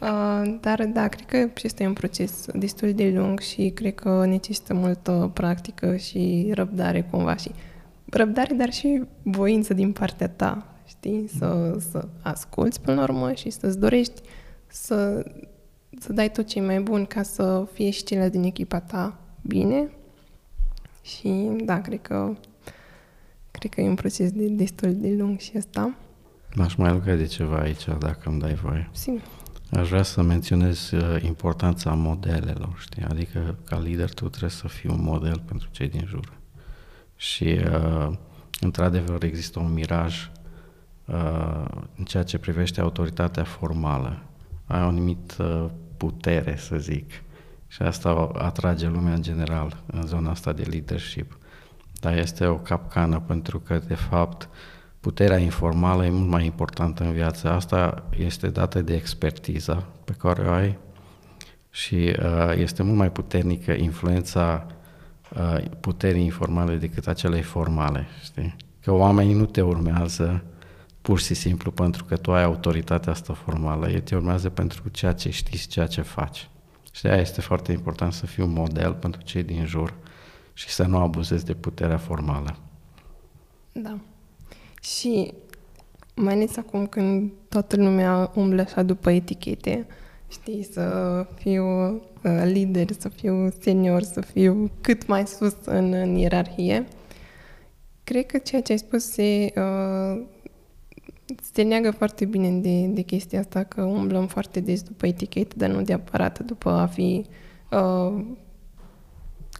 [0.00, 4.24] Uh, dar da, cred că și este un proces destul de lung și cred că
[4.26, 7.50] necesită multă practică și răbdare cumva și
[8.10, 11.28] răbdare, dar și voință din partea ta, știi?
[11.38, 14.20] Să, să asculți până la urmă și să-ți dorești
[14.66, 15.24] să
[16.00, 19.18] să dai tot ce e mai bun ca să fie și cele din echipa ta
[19.42, 19.90] bine.
[21.02, 22.36] Și da, cred că
[23.50, 25.94] cred că e un proces de, destul de lung și asta.
[26.54, 28.88] M-aș mai ruga de ceva aici, dacă îmi dai voie.
[28.92, 29.20] Sigur.
[29.70, 33.02] Aș vrea să menționez uh, importanța modelelor, știi?
[33.02, 36.32] Adică, ca lider, tu trebuie să fii un model pentru cei din jur.
[37.16, 38.12] Și, uh,
[38.60, 40.30] într-adevăr, există un miraj
[41.04, 41.64] uh,
[41.96, 44.22] în ceea ce privește autoritatea formală.
[44.66, 47.10] Ai o anumită putere, să zic.
[47.66, 51.38] Și asta atrage lumea în general în zona asta de leadership.
[52.00, 54.48] Dar este o capcană pentru că, de fapt,
[55.00, 57.50] puterea informală e mult mai importantă în viață.
[57.50, 60.78] Asta este dată de expertiza pe care o ai
[61.70, 64.66] și uh, este mult mai puternică influența
[65.36, 68.56] uh, puterii informale decât acelei formale, știi?
[68.82, 70.44] Că oamenii nu te urmează
[71.06, 73.88] pur și simplu pentru că tu ai autoritatea asta formală.
[73.90, 76.48] Ei te urmează pentru ceea ce știi și ceea ce faci.
[76.92, 79.94] Și de aia este foarte important să fii un model pentru cei din jur
[80.52, 82.56] și să nu abuzezi de puterea formală.
[83.72, 83.98] Da.
[84.82, 85.32] Și
[86.14, 89.86] mai ales acum când toată lumea umblă așa după etichete,
[90.28, 96.14] știi, să fiu uh, lider, să fiu senior, să fiu cât mai sus în, în
[96.14, 96.86] ierarhie,
[98.04, 100.34] cred că ceea ce ai spus se uh,
[101.52, 105.68] se neagă foarte bine de, de chestia asta că umblăm foarte des după etichetă, dar
[105.68, 107.24] nu neapărat după a fi
[107.70, 108.24] uh,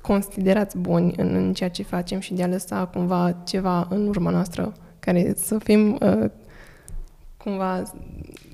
[0.02, 4.30] considerați buni în, în ceea ce facem și de a lăsa cumva ceva în urma
[4.30, 6.30] noastră care să fim uh,
[7.36, 7.82] cumva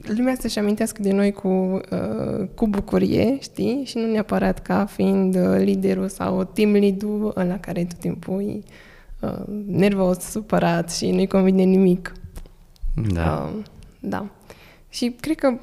[0.02, 3.82] lumea să-și amintească de noi cu, uh, cu bucurie, știi?
[3.84, 8.58] Și nu neapărat ca fiind uh, liderul sau team lead-ul la care tot timpul e
[9.20, 12.12] uh, nervos, supărat și nu-i convine nimic.
[12.94, 13.52] Da.
[13.56, 13.62] Uh,
[14.00, 14.30] da.
[14.88, 15.58] Și cred că,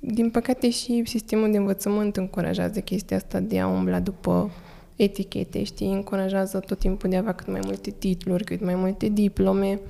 [0.00, 4.50] din păcate, și sistemul de învățământ încurajează chestia asta de a umbla după
[4.96, 5.92] etichete, știi?
[5.92, 9.80] Încurajează tot timpul de a avea cât mai multe titluri, cât mai multe diplome.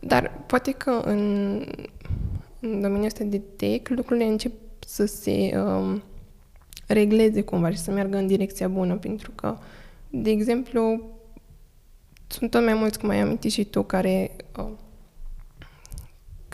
[0.00, 1.20] Dar poate că în,
[2.60, 6.02] în domeniul ăsta de tech lucrurile încep să se um,
[6.86, 9.56] regleze cumva și să meargă în direcția bună, pentru că,
[10.10, 11.00] de exemplu,
[12.26, 14.70] sunt tot mai mulți, cum ai amintit și tu, care uh,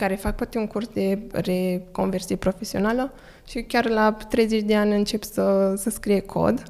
[0.03, 3.13] care fac poate un curs de reconversie profesională
[3.47, 6.63] și chiar la 30 de ani încep să, să scrie cod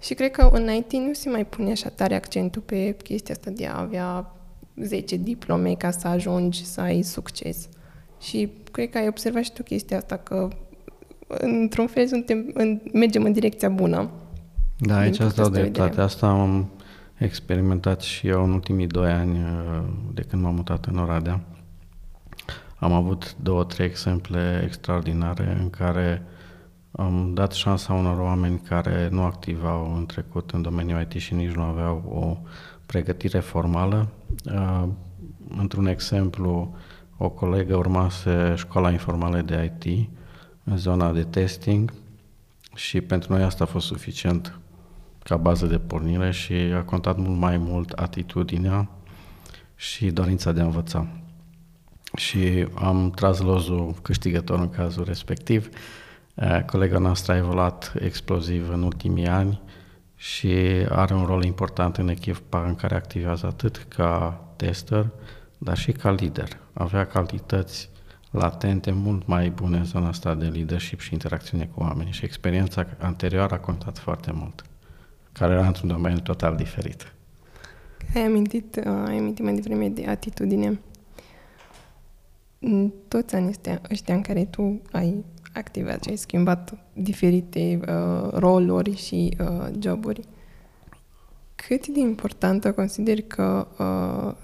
[0.00, 3.50] și cred că în IT nu se mai pune așa tare accentul pe chestia asta
[3.50, 4.34] de a avea
[4.76, 7.68] 10 diplome ca să ajungi să ai succes.
[8.20, 10.48] Și cred că ai observat și tu chestia asta, că
[11.28, 14.10] într-un fel suntem, în, mergem în direcția bună.
[14.78, 16.00] Da, aici îți dau dreptate.
[16.00, 16.70] Asta am
[17.18, 19.82] experimentat și eu în ultimii doi ani uh,
[20.14, 21.40] de când m-am mutat în Oradea.
[22.80, 26.22] Am avut două, trei exemple extraordinare în care
[26.90, 31.54] am dat șansa unor oameni care nu activau în trecut în domeniul IT și nici
[31.54, 32.48] nu aveau o
[32.86, 34.08] pregătire formală.
[34.44, 34.88] Uh,
[35.56, 36.74] într-un exemplu,
[37.16, 40.08] o colegă urmase școala informală de IT
[40.64, 41.92] în zona de testing
[42.74, 44.58] și pentru noi asta a fost suficient
[45.22, 48.88] ca bază de pornire și a contat mult mai mult atitudinea
[49.76, 51.06] și dorința de a învăța
[52.16, 55.68] și am tras lozul câștigător în cazul respectiv.
[56.34, 59.60] Uh, colega noastră a evoluat exploziv în ultimii ani
[60.16, 60.56] și
[60.88, 65.06] are un rol important în echipa în care activează atât ca tester,
[65.58, 66.58] dar și ca lider.
[66.72, 67.90] Avea calități
[68.30, 72.86] latente mult mai bune în zona asta de leadership și interacțiune cu oameni și experiența
[72.98, 74.62] anterioară a contat foarte mult,
[75.32, 77.12] care era într-un domeniu total diferit.
[78.14, 80.80] Ai amintit, uh, ai amintit mai devreme de atitudine.
[82.62, 88.30] În toți anii ăștia, ăștia în care tu ai activat și ai schimbat diferite uh,
[88.32, 90.20] roluri și uh, joburi,
[91.54, 94.34] cât de importantă consideri că uh,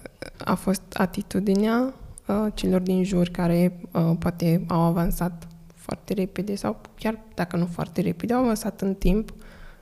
[0.45, 1.95] a fost atitudinea
[2.27, 7.67] uh, celor din jur care uh, poate au avansat foarte repede sau chiar dacă nu
[7.67, 9.35] foarte repede, au avansat în timp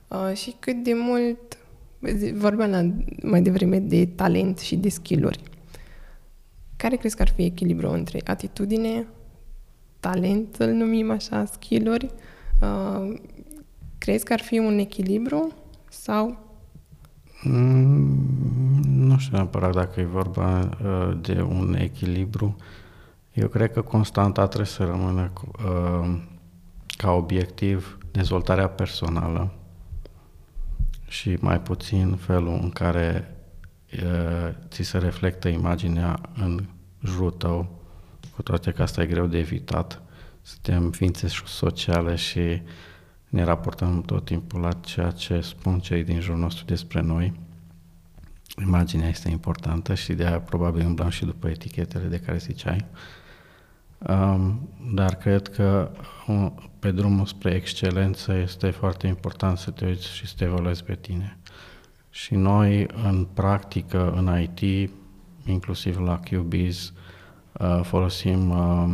[0.07, 1.57] uh, și cât de mult
[2.33, 2.91] vorbeam la,
[3.23, 5.39] mai devreme de talent și de skill-uri.
[6.85, 9.07] Care crezi că ar fi echilibru între atitudine,
[9.99, 12.09] talent, îl numim așa, skill-uri?
[12.61, 13.13] Uh,
[13.97, 15.53] crezi că ar fi un echilibru
[15.89, 16.37] sau?
[17.43, 18.19] Mm,
[18.85, 22.55] nu știu neapărat dacă e vorba uh, de un echilibru.
[23.33, 25.31] Eu cred că constanta trebuie să rămână
[25.65, 26.17] uh,
[26.97, 29.53] ca obiectiv dezvoltarea personală
[31.07, 33.35] și mai puțin felul în care
[33.93, 36.65] uh, ți se reflectă imaginea în
[37.05, 37.81] jurul tău,
[38.35, 40.01] cu toate că asta e greu de evitat.
[40.41, 42.61] Suntem ființe sociale și
[43.29, 47.33] ne raportăm tot timpul la ceea ce spun cei din jurul nostru despre noi.
[48.61, 52.85] Imaginea este importantă și de aia probabil umblăm și după etichetele de care ziceai.
[53.97, 55.91] Um, dar cred că
[56.27, 60.83] um, pe drumul spre excelență este foarte important să te uiți și să te evaluezi
[60.83, 61.37] pe tine.
[62.09, 64.91] Și noi, în practică, în IT,
[65.45, 66.93] inclusiv la QBiz,
[67.59, 68.85] uh, folosim uh,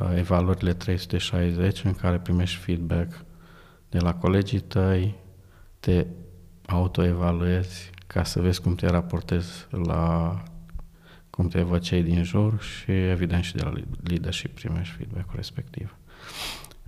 [0.00, 3.24] uh, evaluările 360 în care primești feedback
[3.88, 5.14] de la colegii tăi,
[5.80, 6.06] te
[6.66, 10.42] autoevaluezi ca să vezi cum te raportezi la
[11.30, 15.96] cum te văd cei din jur și evident și de la leadership primești feedback-ul respectiv.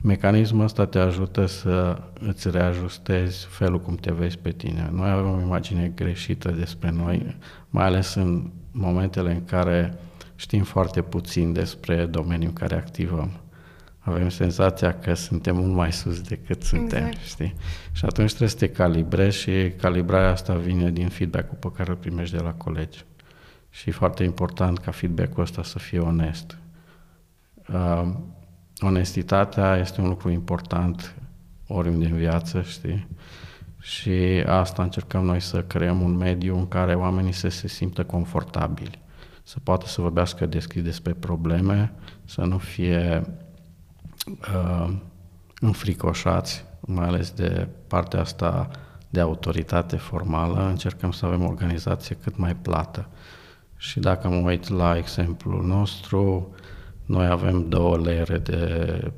[0.02, 4.88] Mecanismul ăsta te ajută să îți reajustezi felul cum te vezi pe tine.
[4.92, 7.36] Noi avem o imagine greșită despre noi,
[7.70, 9.94] mai ales în momentele în care
[10.36, 13.30] știm foarte puțin despre domeniul în care activăm.
[13.98, 17.24] Avem senzația că suntem mult mai sus decât suntem, exact.
[17.24, 17.54] știi?
[17.92, 21.96] Și atunci trebuie să te calibrezi și calibrarea asta vine din feedback-ul pe care îl
[21.96, 23.04] primești de la colegi.
[23.70, 26.58] Și e foarte important ca feedback-ul ăsta să fie onest.
[27.72, 28.12] Uh,
[28.78, 31.14] onestitatea este un lucru important
[31.66, 33.06] oriunde în viață, știi?
[33.84, 38.98] Și asta încercăm noi să creăm un mediu în care oamenii să se simtă confortabili,
[39.42, 41.92] să poată să vorbească deschis despre probleme,
[42.24, 43.22] să nu fie
[44.26, 44.92] uh,
[45.60, 48.70] înfricoșați, mai ales de partea asta
[49.08, 50.68] de autoritate formală.
[50.68, 53.08] Încercăm să avem o organizație cât mai plată.
[53.76, 56.54] Și dacă mă uit la exemplul nostru,
[57.04, 59.12] noi avem două layere de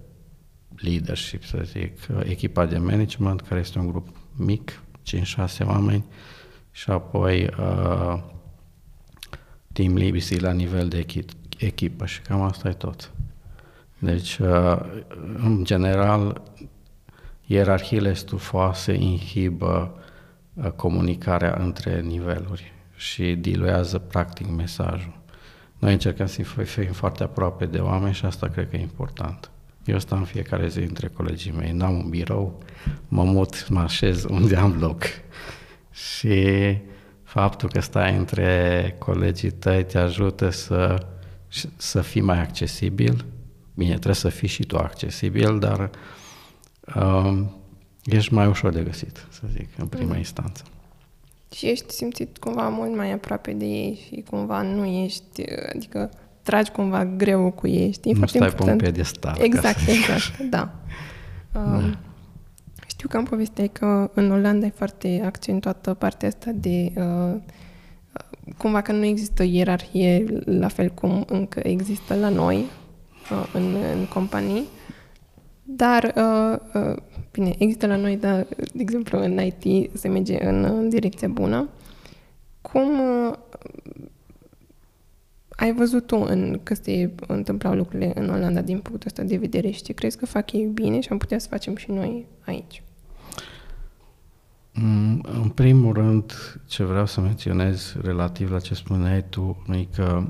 [0.76, 1.98] leadership, să zic.
[2.22, 4.80] Echipa de management, care este un grup mic,
[5.64, 6.04] 5-6 oameni,
[6.70, 8.18] și apoi uh,
[9.72, 13.10] team leadership la nivel de echi- echipă și cam asta e tot.
[13.98, 14.80] Deci, uh,
[15.36, 16.42] în general,
[17.46, 19.94] ierarhiile stufoase inhibă
[20.54, 25.20] uh, comunicarea între niveluri și diluează practic mesajul.
[25.78, 29.50] Noi încercăm să fim foarte aproape de oameni și asta cred că e important.
[29.86, 32.62] Eu stau în fiecare zi între colegii mei, n-am un birou,
[33.08, 35.02] mă mut, mă așez unde am loc.
[35.92, 36.76] Și
[37.22, 41.06] faptul că stai între colegii tăi te ajută să,
[41.76, 43.24] să fii mai accesibil.
[43.74, 45.90] Bine, trebuie să fii și tu accesibil, dar
[46.94, 47.56] um,
[48.04, 50.18] ești mai ușor de găsit, să zic, în prima mm.
[50.18, 50.62] instanță.
[51.54, 55.42] Și ești simțit cumva mult mai aproape de ei și cumva nu ești,
[55.74, 56.10] adică
[56.46, 58.12] tragi cumva greu cu ei, știi?
[58.12, 58.78] Nu Foarte stai important.
[58.78, 59.36] pe un piedestal.
[59.40, 60.74] Exact, exact, da.
[61.54, 61.98] Um, da.
[62.86, 67.40] Știu că am povestit că în Olanda e foarte accentuată partea asta de uh,
[68.56, 72.56] cumva că nu există ierarhie la fel cum încă există la noi
[73.30, 74.64] uh, în, în companii.
[75.62, 76.96] Dar, uh, uh,
[77.30, 81.68] bine, există la noi, dar, de exemplu, în IT se merge în, în direcția bună.
[82.60, 83.34] Cum uh,
[85.56, 89.70] ai văzut tu în, că se întâmplau lucrurile în Olanda din punctul ăsta de vedere
[89.70, 92.82] și ce crezi că fac ei bine și am putea să facem și noi aici?
[94.72, 96.32] Mm, în primul rând,
[96.66, 100.26] ce vreau să menționez relativ la ce spuneai tu, e că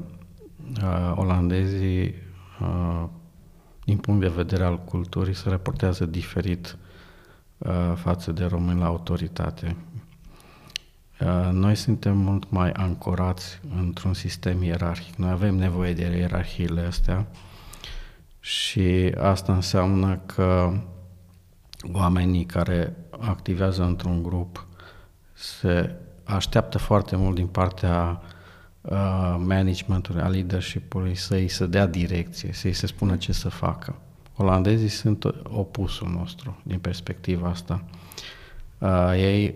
[0.82, 2.14] uh, olandezii
[2.60, 3.04] uh,
[3.84, 6.76] din punct de vedere al culturii, se raportează diferit
[7.58, 9.76] uh, față de români la autoritate.
[11.20, 15.14] Uh, noi suntem mult mai ancorați într-un sistem ierarhic.
[15.14, 17.26] Noi avem nevoie de ierarhiile astea
[18.40, 20.72] și asta înseamnă că
[21.92, 24.66] oamenii care activează într-un grup
[25.32, 25.94] se
[26.24, 28.20] așteaptă foarte mult din partea
[28.80, 33.94] uh, managementului, a leadership-ului să-i se dea direcție, să-i se spună ce să facă.
[34.36, 37.84] Olandezii sunt opusul nostru din perspectiva asta.
[38.78, 39.54] Uh, ei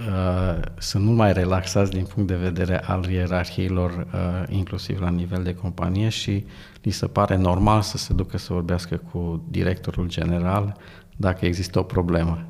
[0.00, 5.42] uh, sunt mult mai relaxați din punct de vedere al ierarhiilor, uh, inclusiv la nivel
[5.42, 6.44] de companie și
[6.82, 10.76] li se pare normal să se ducă să vorbească cu directorul general
[11.16, 12.46] dacă există o problemă.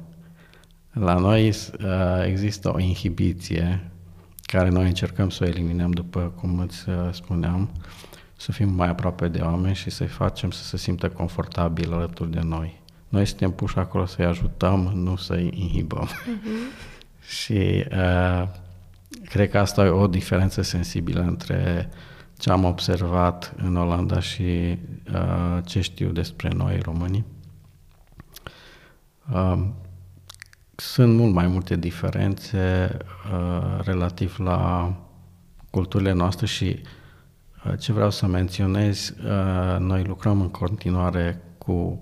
[0.93, 3.91] La noi uh, există o inhibiție
[4.43, 7.71] care noi încercăm să o eliminăm, după cum îți uh, spuneam,
[8.37, 12.41] să fim mai aproape de oameni și să-i facem să se simtă confortabil alături de
[12.41, 12.81] noi.
[13.09, 16.09] Noi suntem puși acolo să-i ajutăm, nu să-i inhibăm.
[16.09, 16.96] Uh-huh.
[17.27, 18.49] Și uh,
[19.25, 21.89] cred că asta e o diferență sensibilă între
[22.39, 24.79] ce am observat în Olanda și
[25.13, 27.25] uh, ce știu despre noi românii.
[29.33, 29.67] Uh,
[30.77, 32.97] sunt mult mai multe diferențe
[33.33, 34.93] uh, relativ la
[35.71, 36.81] culturile noastre și
[37.65, 42.01] uh, ce vreau să menționez, uh, noi lucrăm în continuare cu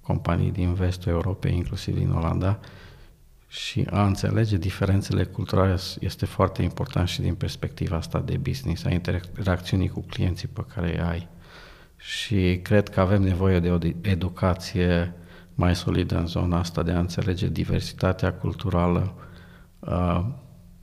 [0.00, 2.58] companii din vestul Europei, inclusiv din Olanda,
[3.52, 8.90] și a înțelege diferențele culturale este foarte important și din perspectiva asta de business, a
[8.90, 11.28] interacțiunii cu clienții pe care îi ai.
[11.96, 15.14] Și cred că avem nevoie de o educație
[15.54, 19.14] mai solidă în zona asta de a înțelege diversitatea culturală,
[19.78, 20.24] uh,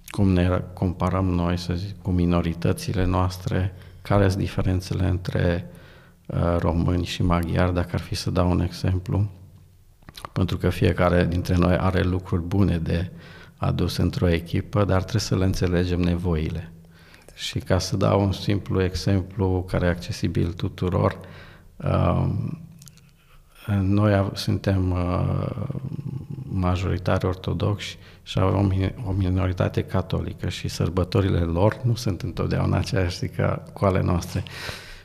[0.08, 5.72] cum ne comparăm noi, să zic, cu minoritățile noastre, care sunt diferențele între
[6.26, 9.30] uh, români și maghiari, dacă ar fi să dau un exemplu,
[10.32, 13.12] pentru că fiecare dintre noi are lucruri bune de
[13.58, 16.72] adus într-o echipă, dar trebuie să le înțelegem nevoile.
[17.36, 21.20] Și ca să dau un simplu exemplu care e accesibil tuturor,
[21.76, 22.62] um,
[23.82, 25.50] noi suntem uh,
[26.50, 33.64] majoritari ortodoxi și avem o minoritate catolică și sărbătorile lor nu sunt întotdeauna aceeași ca
[33.74, 34.44] cu ale noastre.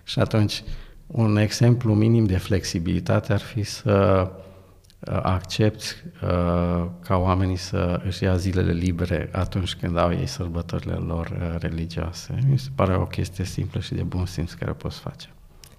[0.04, 0.62] Și atunci,
[1.06, 4.42] un exemplu minim de flexibilitate ar fi să uh,
[5.06, 5.84] accepti
[6.22, 12.38] uh, ca oamenii să își ia zilele libere atunci când au ei sărbătorile lor religioase.
[12.48, 15.28] Mi se pare o chestie simplă și de bun simț care poți face.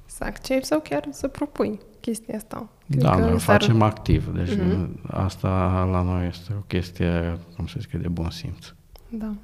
[0.05, 2.69] Să accepti sau chiar să propui chestia asta.
[2.89, 4.87] Cred da, noi o facem activ, deci uh-huh.
[5.07, 8.73] asta la noi este o chestie, cum să zic, de bun simț.
[9.09, 9.35] Da.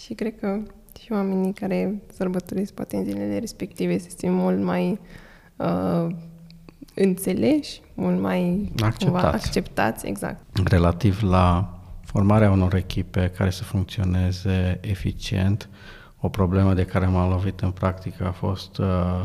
[0.00, 0.60] Și cred că
[1.00, 5.00] și oamenii care sărbătoresc poate în zilele respective se simt mult mai
[5.56, 6.06] uh,
[6.94, 9.04] înțeleși, mult mai acceptați.
[9.04, 10.40] Cumva, acceptați, exact.
[10.68, 15.68] Relativ la formarea unor echipe care să funcționeze eficient,
[16.20, 19.24] o problemă de care m-am lovit în practică a fost uh,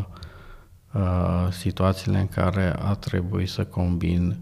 [0.93, 4.37] Uh, situațiile în care a trebuit să combin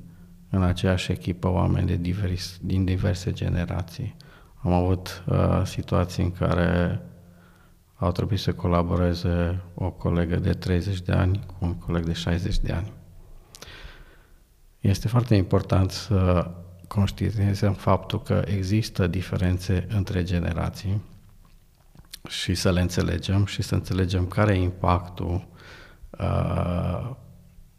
[0.50, 4.16] în aceeași echipă oameni de divers, din diverse generații.
[4.56, 7.02] Am avut uh, situații în care
[7.96, 12.60] au trebuit să colaboreze o colegă de 30 de ani cu un coleg de 60
[12.60, 12.92] de ani.
[14.80, 16.52] Este foarte important să
[16.88, 21.02] conștientizăm faptul că există diferențe între generații
[22.28, 25.48] și să le înțelegem și să înțelegem care e impactul
[26.10, 27.10] uh,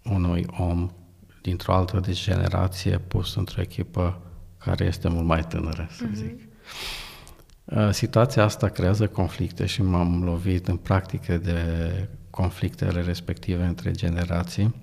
[0.05, 0.91] unui om
[1.43, 4.21] dintr-o altă generație pus într-o echipă
[4.59, 6.15] care este mult mai tânără, să uh-huh.
[6.15, 6.41] zic.
[7.65, 11.63] Uh, situația asta creează conflicte și m-am lovit în practică de
[12.31, 14.75] conflictele respective între generații.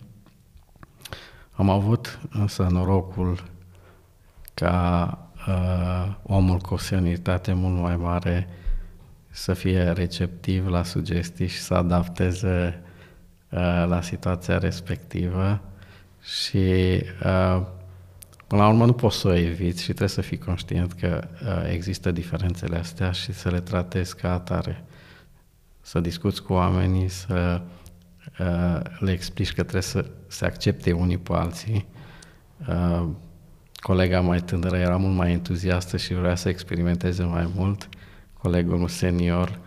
[1.57, 3.43] Am avut însă norocul
[4.53, 8.47] ca uh, omul cu o senioritate mult mai mare
[9.29, 12.81] să fie receptiv la sugestii și să adapteze
[13.49, 15.61] Uh, la situația respectivă
[16.21, 16.57] și
[17.25, 17.61] uh,
[18.47, 21.71] până la urmă nu poți să o eviți și trebuie să fii conștient că uh,
[21.71, 24.83] există diferențele astea și să le tratezi ca atare.
[25.81, 27.61] Să discuți cu oamenii, să
[28.99, 31.85] le explici că trebuie să se accepte unii pe alții.
[33.73, 37.89] Colega mai tânără era mult mai entuziastă și vrea să experimenteze mai mult.
[38.33, 39.59] Colegul senior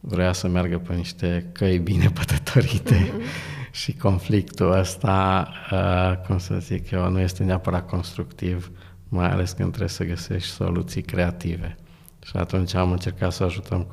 [0.00, 3.72] vrea să meargă pe niște căi bine pătătorite mm-hmm.
[3.72, 8.70] și conflictul ăsta, uh, cum să zic eu, nu este neapărat constructiv,
[9.08, 11.76] mai ales când trebuie să găsești soluții creative.
[12.24, 13.86] Și atunci am încercat să ajutăm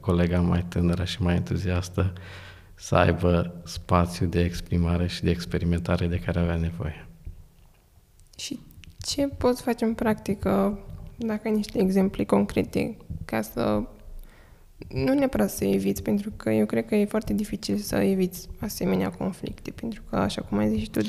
[0.00, 2.12] colega mai tânără și mai entuziastă
[2.78, 7.06] să aibă spațiu de exprimare și de experimentare de care avea nevoie.
[8.36, 8.58] Și
[8.98, 10.78] ce poți face în practică,
[11.16, 13.82] dacă ai niște exemple concrete, ca să
[14.88, 19.10] nu neapărat să eviți, pentru că eu cred că e foarte dificil să eviți asemenea
[19.10, 21.00] conflicte, pentru că, așa cum ai zis și tu,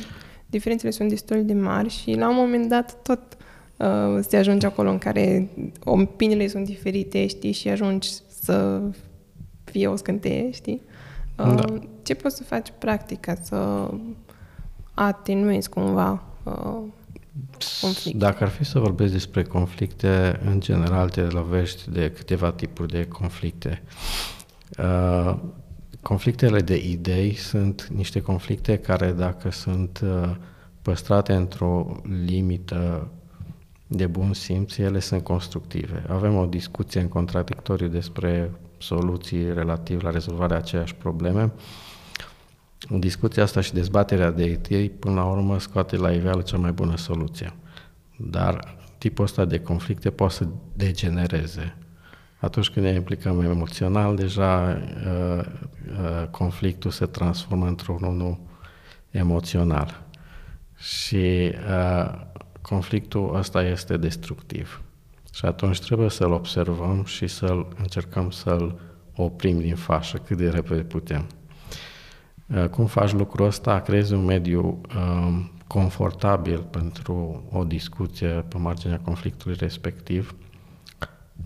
[0.45, 3.37] diferențele sunt destul de mari și la un moment dat tot
[3.77, 5.49] uh, se ajunge acolo în care
[5.83, 8.81] opiniile sunt diferite, știi, și ajungi să
[9.63, 10.81] fie o scânteie, știi?
[11.39, 11.79] Uh, da.
[12.03, 13.89] Ce poți să faci practic ca să
[14.93, 16.81] atenuezi cumva uh,
[17.81, 18.17] conflicte?
[18.17, 23.07] Dacă ar fi să vorbesc despre conflicte, în general te lovești de câteva tipuri de
[23.07, 23.81] conflicte.
[24.77, 25.35] Uh,
[26.01, 30.35] conflictele de idei sunt niște conflicte care dacă sunt uh,
[30.81, 33.07] păstrate într-o limită
[33.87, 36.03] de bun simț, ele sunt constructive.
[36.07, 41.51] Avem o discuție în contradictoriu despre soluții relativ la rezolvarea aceeași probleme.
[42.89, 46.97] Discuția asta și dezbaterea de idei, până la urmă, scoate la iveală cea mai bună
[46.97, 47.53] soluție.
[48.17, 51.75] Dar tipul ăsta de conflicte poate să degenereze.
[52.39, 58.39] Atunci când ne implicăm emoțional, deja uh, uh, conflictul se transformă într-unul
[59.11, 60.03] emoțional.
[60.77, 62.27] Și uh,
[62.61, 64.81] conflictul ăsta este destructiv.
[65.33, 68.79] Și atunci trebuie să-l observăm și să-l încercăm să-l
[69.15, 71.27] oprim din fașă cât de repede putem.
[72.55, 73.81] Uh, cum faci lucrul ăsta?
[73.81, 80.35] Creezi un mediu um, confortabil pentru o discuție pe marginea conflictului respectiv.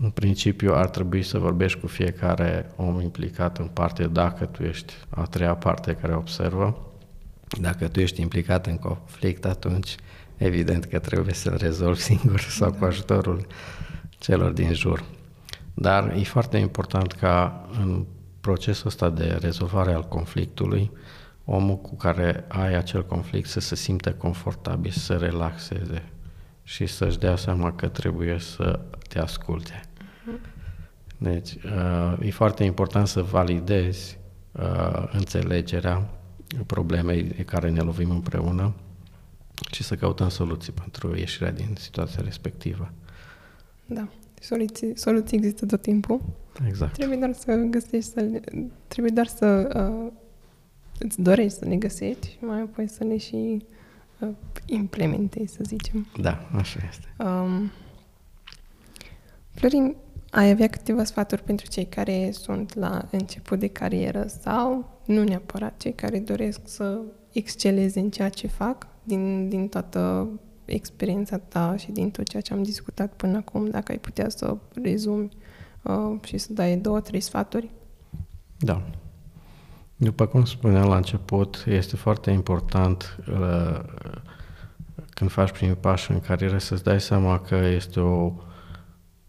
[0.00, 4.94] În principiu ar trebui să vorbești cu fiecare om implicat în parte dacă tu ești
[5.08, 6.92] a treia parte care observă.
[7.60, 9.96] Dacă tu ești implicat în conflict, atunci
[10.36, 13.46] evident că trebuie să-l rezolvi singur sau cu ajutorul
[14.18, 15.04] celor din jur.
[15.74, 18.04] Dar e foarte important ca în
[18.40, 20.90] procesul ăsta de rezolvare al conflictului,
[21.44, 26.02] omul cu care ai acel conflict să se simte confortabil, să se relaxeze
[26.62, 29.80] și să-și dea seama că trebuie să te asculte.
[31.18, 34.18] Deci, uh, e foarte important să validezi
[34.52, 36.08] uh, înțelegerea
[36.66, 38.74] problemei de care ne lovim împreună
[39.70, 42.92] și să căutăm soluții pentru ieșirea din situația respectivă.
[43.86, 44.08] Da,
[44.40, 46.20] soluții, soluții există tot timpul.
[46.66, 46.92] Exact.
[46.92, 48.40] Trebuie doar să găsești, să le,
[48.88, 49.46] trebuie doar să
[50.06, 50.12] uh,
[50.98, 53.64] îți dorești să le găsești și mai apoi să le și
[54.18, 54.28] uh,
[54.66, 56.06] implementezi, să zicem.
[56.20, 57.14] Da, așa este.
[57.18, 57.70] Um,
[59.50, 59.96] Florin,
[60.30, 65.76] ai avea câteva sfaturi pentru cei care sunt la început de carieră sau nu neapărat
[65.76, 67.00] cei care doresc să
[67.32, 70.28] exceleze în ceea ce fac din, din toată
[70.64, 74.56] experiența ta și din tot ceea ce am discutat până acum, dacă ai putea să
[74.82, 75.28] rezumi
[75.82, 77.70] uh, și să dai două, trei sfaturi?
[78.58, 78.82] Da.
[79.96, 83.80] După cum spuneam la început, este foarte important uh,
[85.10, 88.32] când faci primii pași în carieră să-ți dai seama că este o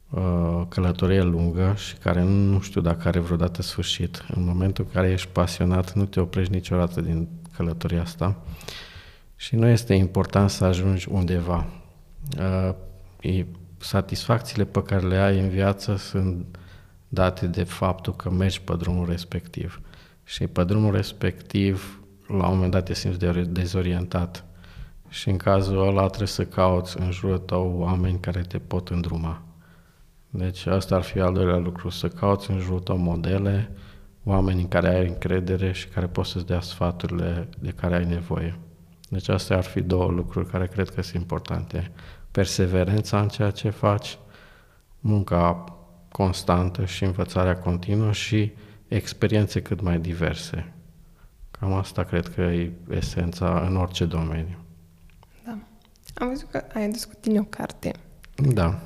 [0.10, 4.26] uh, călătorie lungă și care nu știu dacă are vreodată sfârșit.
[4.36, 8.36] În momentul în care ești pasionat, nu te oprești niciodată din călătoria asta
[9.36, 11.66] și nu este important să ajungi undeva.
[12.40, 13.46] Uh,
[13.78, 16.58] satisfacțiile pe care le ai în viață sunt
[17.08, 19.82] date de faptul că mergi pe drumul respectiv.
[20.24, 24.46] Și pe drumul respectiv, la un moment dat te simți de dezorientat.
[25.10, 29.42] Și în cazul ăla trebuie să cauți în jurul tău oameni care te pot îndruma.
[30.30, 33.72] Deci asta ar fi al doilea lucru, să cauți în jurul tău modele,
[34.24, 38.60] oameni în care ai încredere și care pot să-ți dea sfaturile de care ai nevoie.
[39.10, 41.92] Deci astea ar fi două lucruri care cred că sunt importante.
[42.32, 44.18] Perseverența în ceea ce faci,
[45.00, 45.64] munca
[46.12, 48.52] constantă și învățarea continuă și
[48.88, 50.74] experiențe cât mai diverse.
[51.52, 54.58] Cam asta cred că e esența în orice domeniu.
[55.46, 55.58] Da.
[56.14, 57.92] Am văzut că ai adus o carte.
[58.36, 58.80] Da.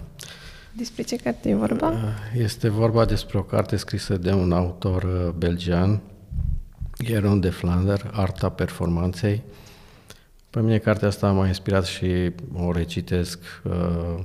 [0.72, 1.94] Despre ce carte e vorba?
[2.36, 6.02] Este vorba despre o carte scrisă de un autor uh, belgian,
[7.04, 9.42] Jeroen de Flander, Arta Performanței.
[10.50, 14.24] Pe mine cartea asta m-a inspirat și o recitesc uh,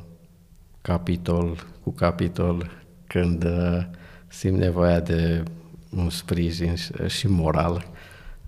[0.83, 2.71] capitol cu capitol
[3.07, 3.87] când uh,
[4.29, 5.43] simt nevoia de
[5.97, 6.75] un sprijin
[7.07, 7.87] și moral.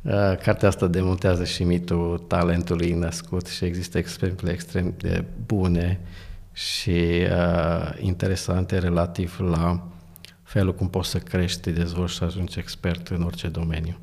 [0.02, 6.00] Uh, cartea asta demontează și mitul talentului născut și există exemple extrem de bune
[6.52, 9.88] și uh, interesante relativ la
[10.42, 13.98] felul cum poți să crești, te dezvolți și să ajungi expert în orice domeniu.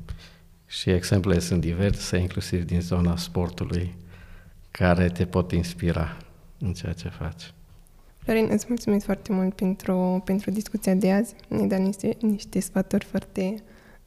[0.78, 3.94] Și exemplele sunt diverse, inclusiv din zona sportului,
[4.70, 6.16] care te pot inspira
[6.58, 7.52] în ceea ce faci.
[8.18, 11.34] Florin, îți mulțumesc foarte mult pentru, pentru discuția de azi.
[11.48, 13.62] Ne-ai dat niște, niște sfaturi foarte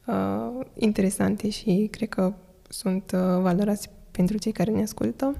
[0.06, 2.34] uh, interesante și cred că
[2.70, 5.36] sunt uh, valoroase pentru cei care ne ascultă.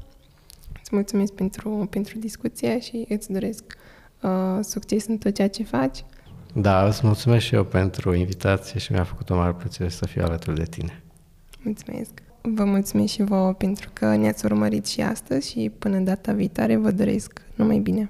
[0.82, 3.64] Îți mulțumesc pentru, pentru discuție și îți doresc
[4.22, 6.06] uh, succes în tot ceea ce faci.
[6.54, 10.24] Da, îți mulțumesc și eu pentru invitație și mi-a făcut o mare plăcere să fiu
[10.24, 11.02] alături de tine.
[11.68, 12.12] Mulțumesc!
[12.42, 16.92] Vă mulțumesc și vouă pentru că ne-ați urmărit și astăzi și până data viitoare vă
[16.92, 18.10] doresc numai bine!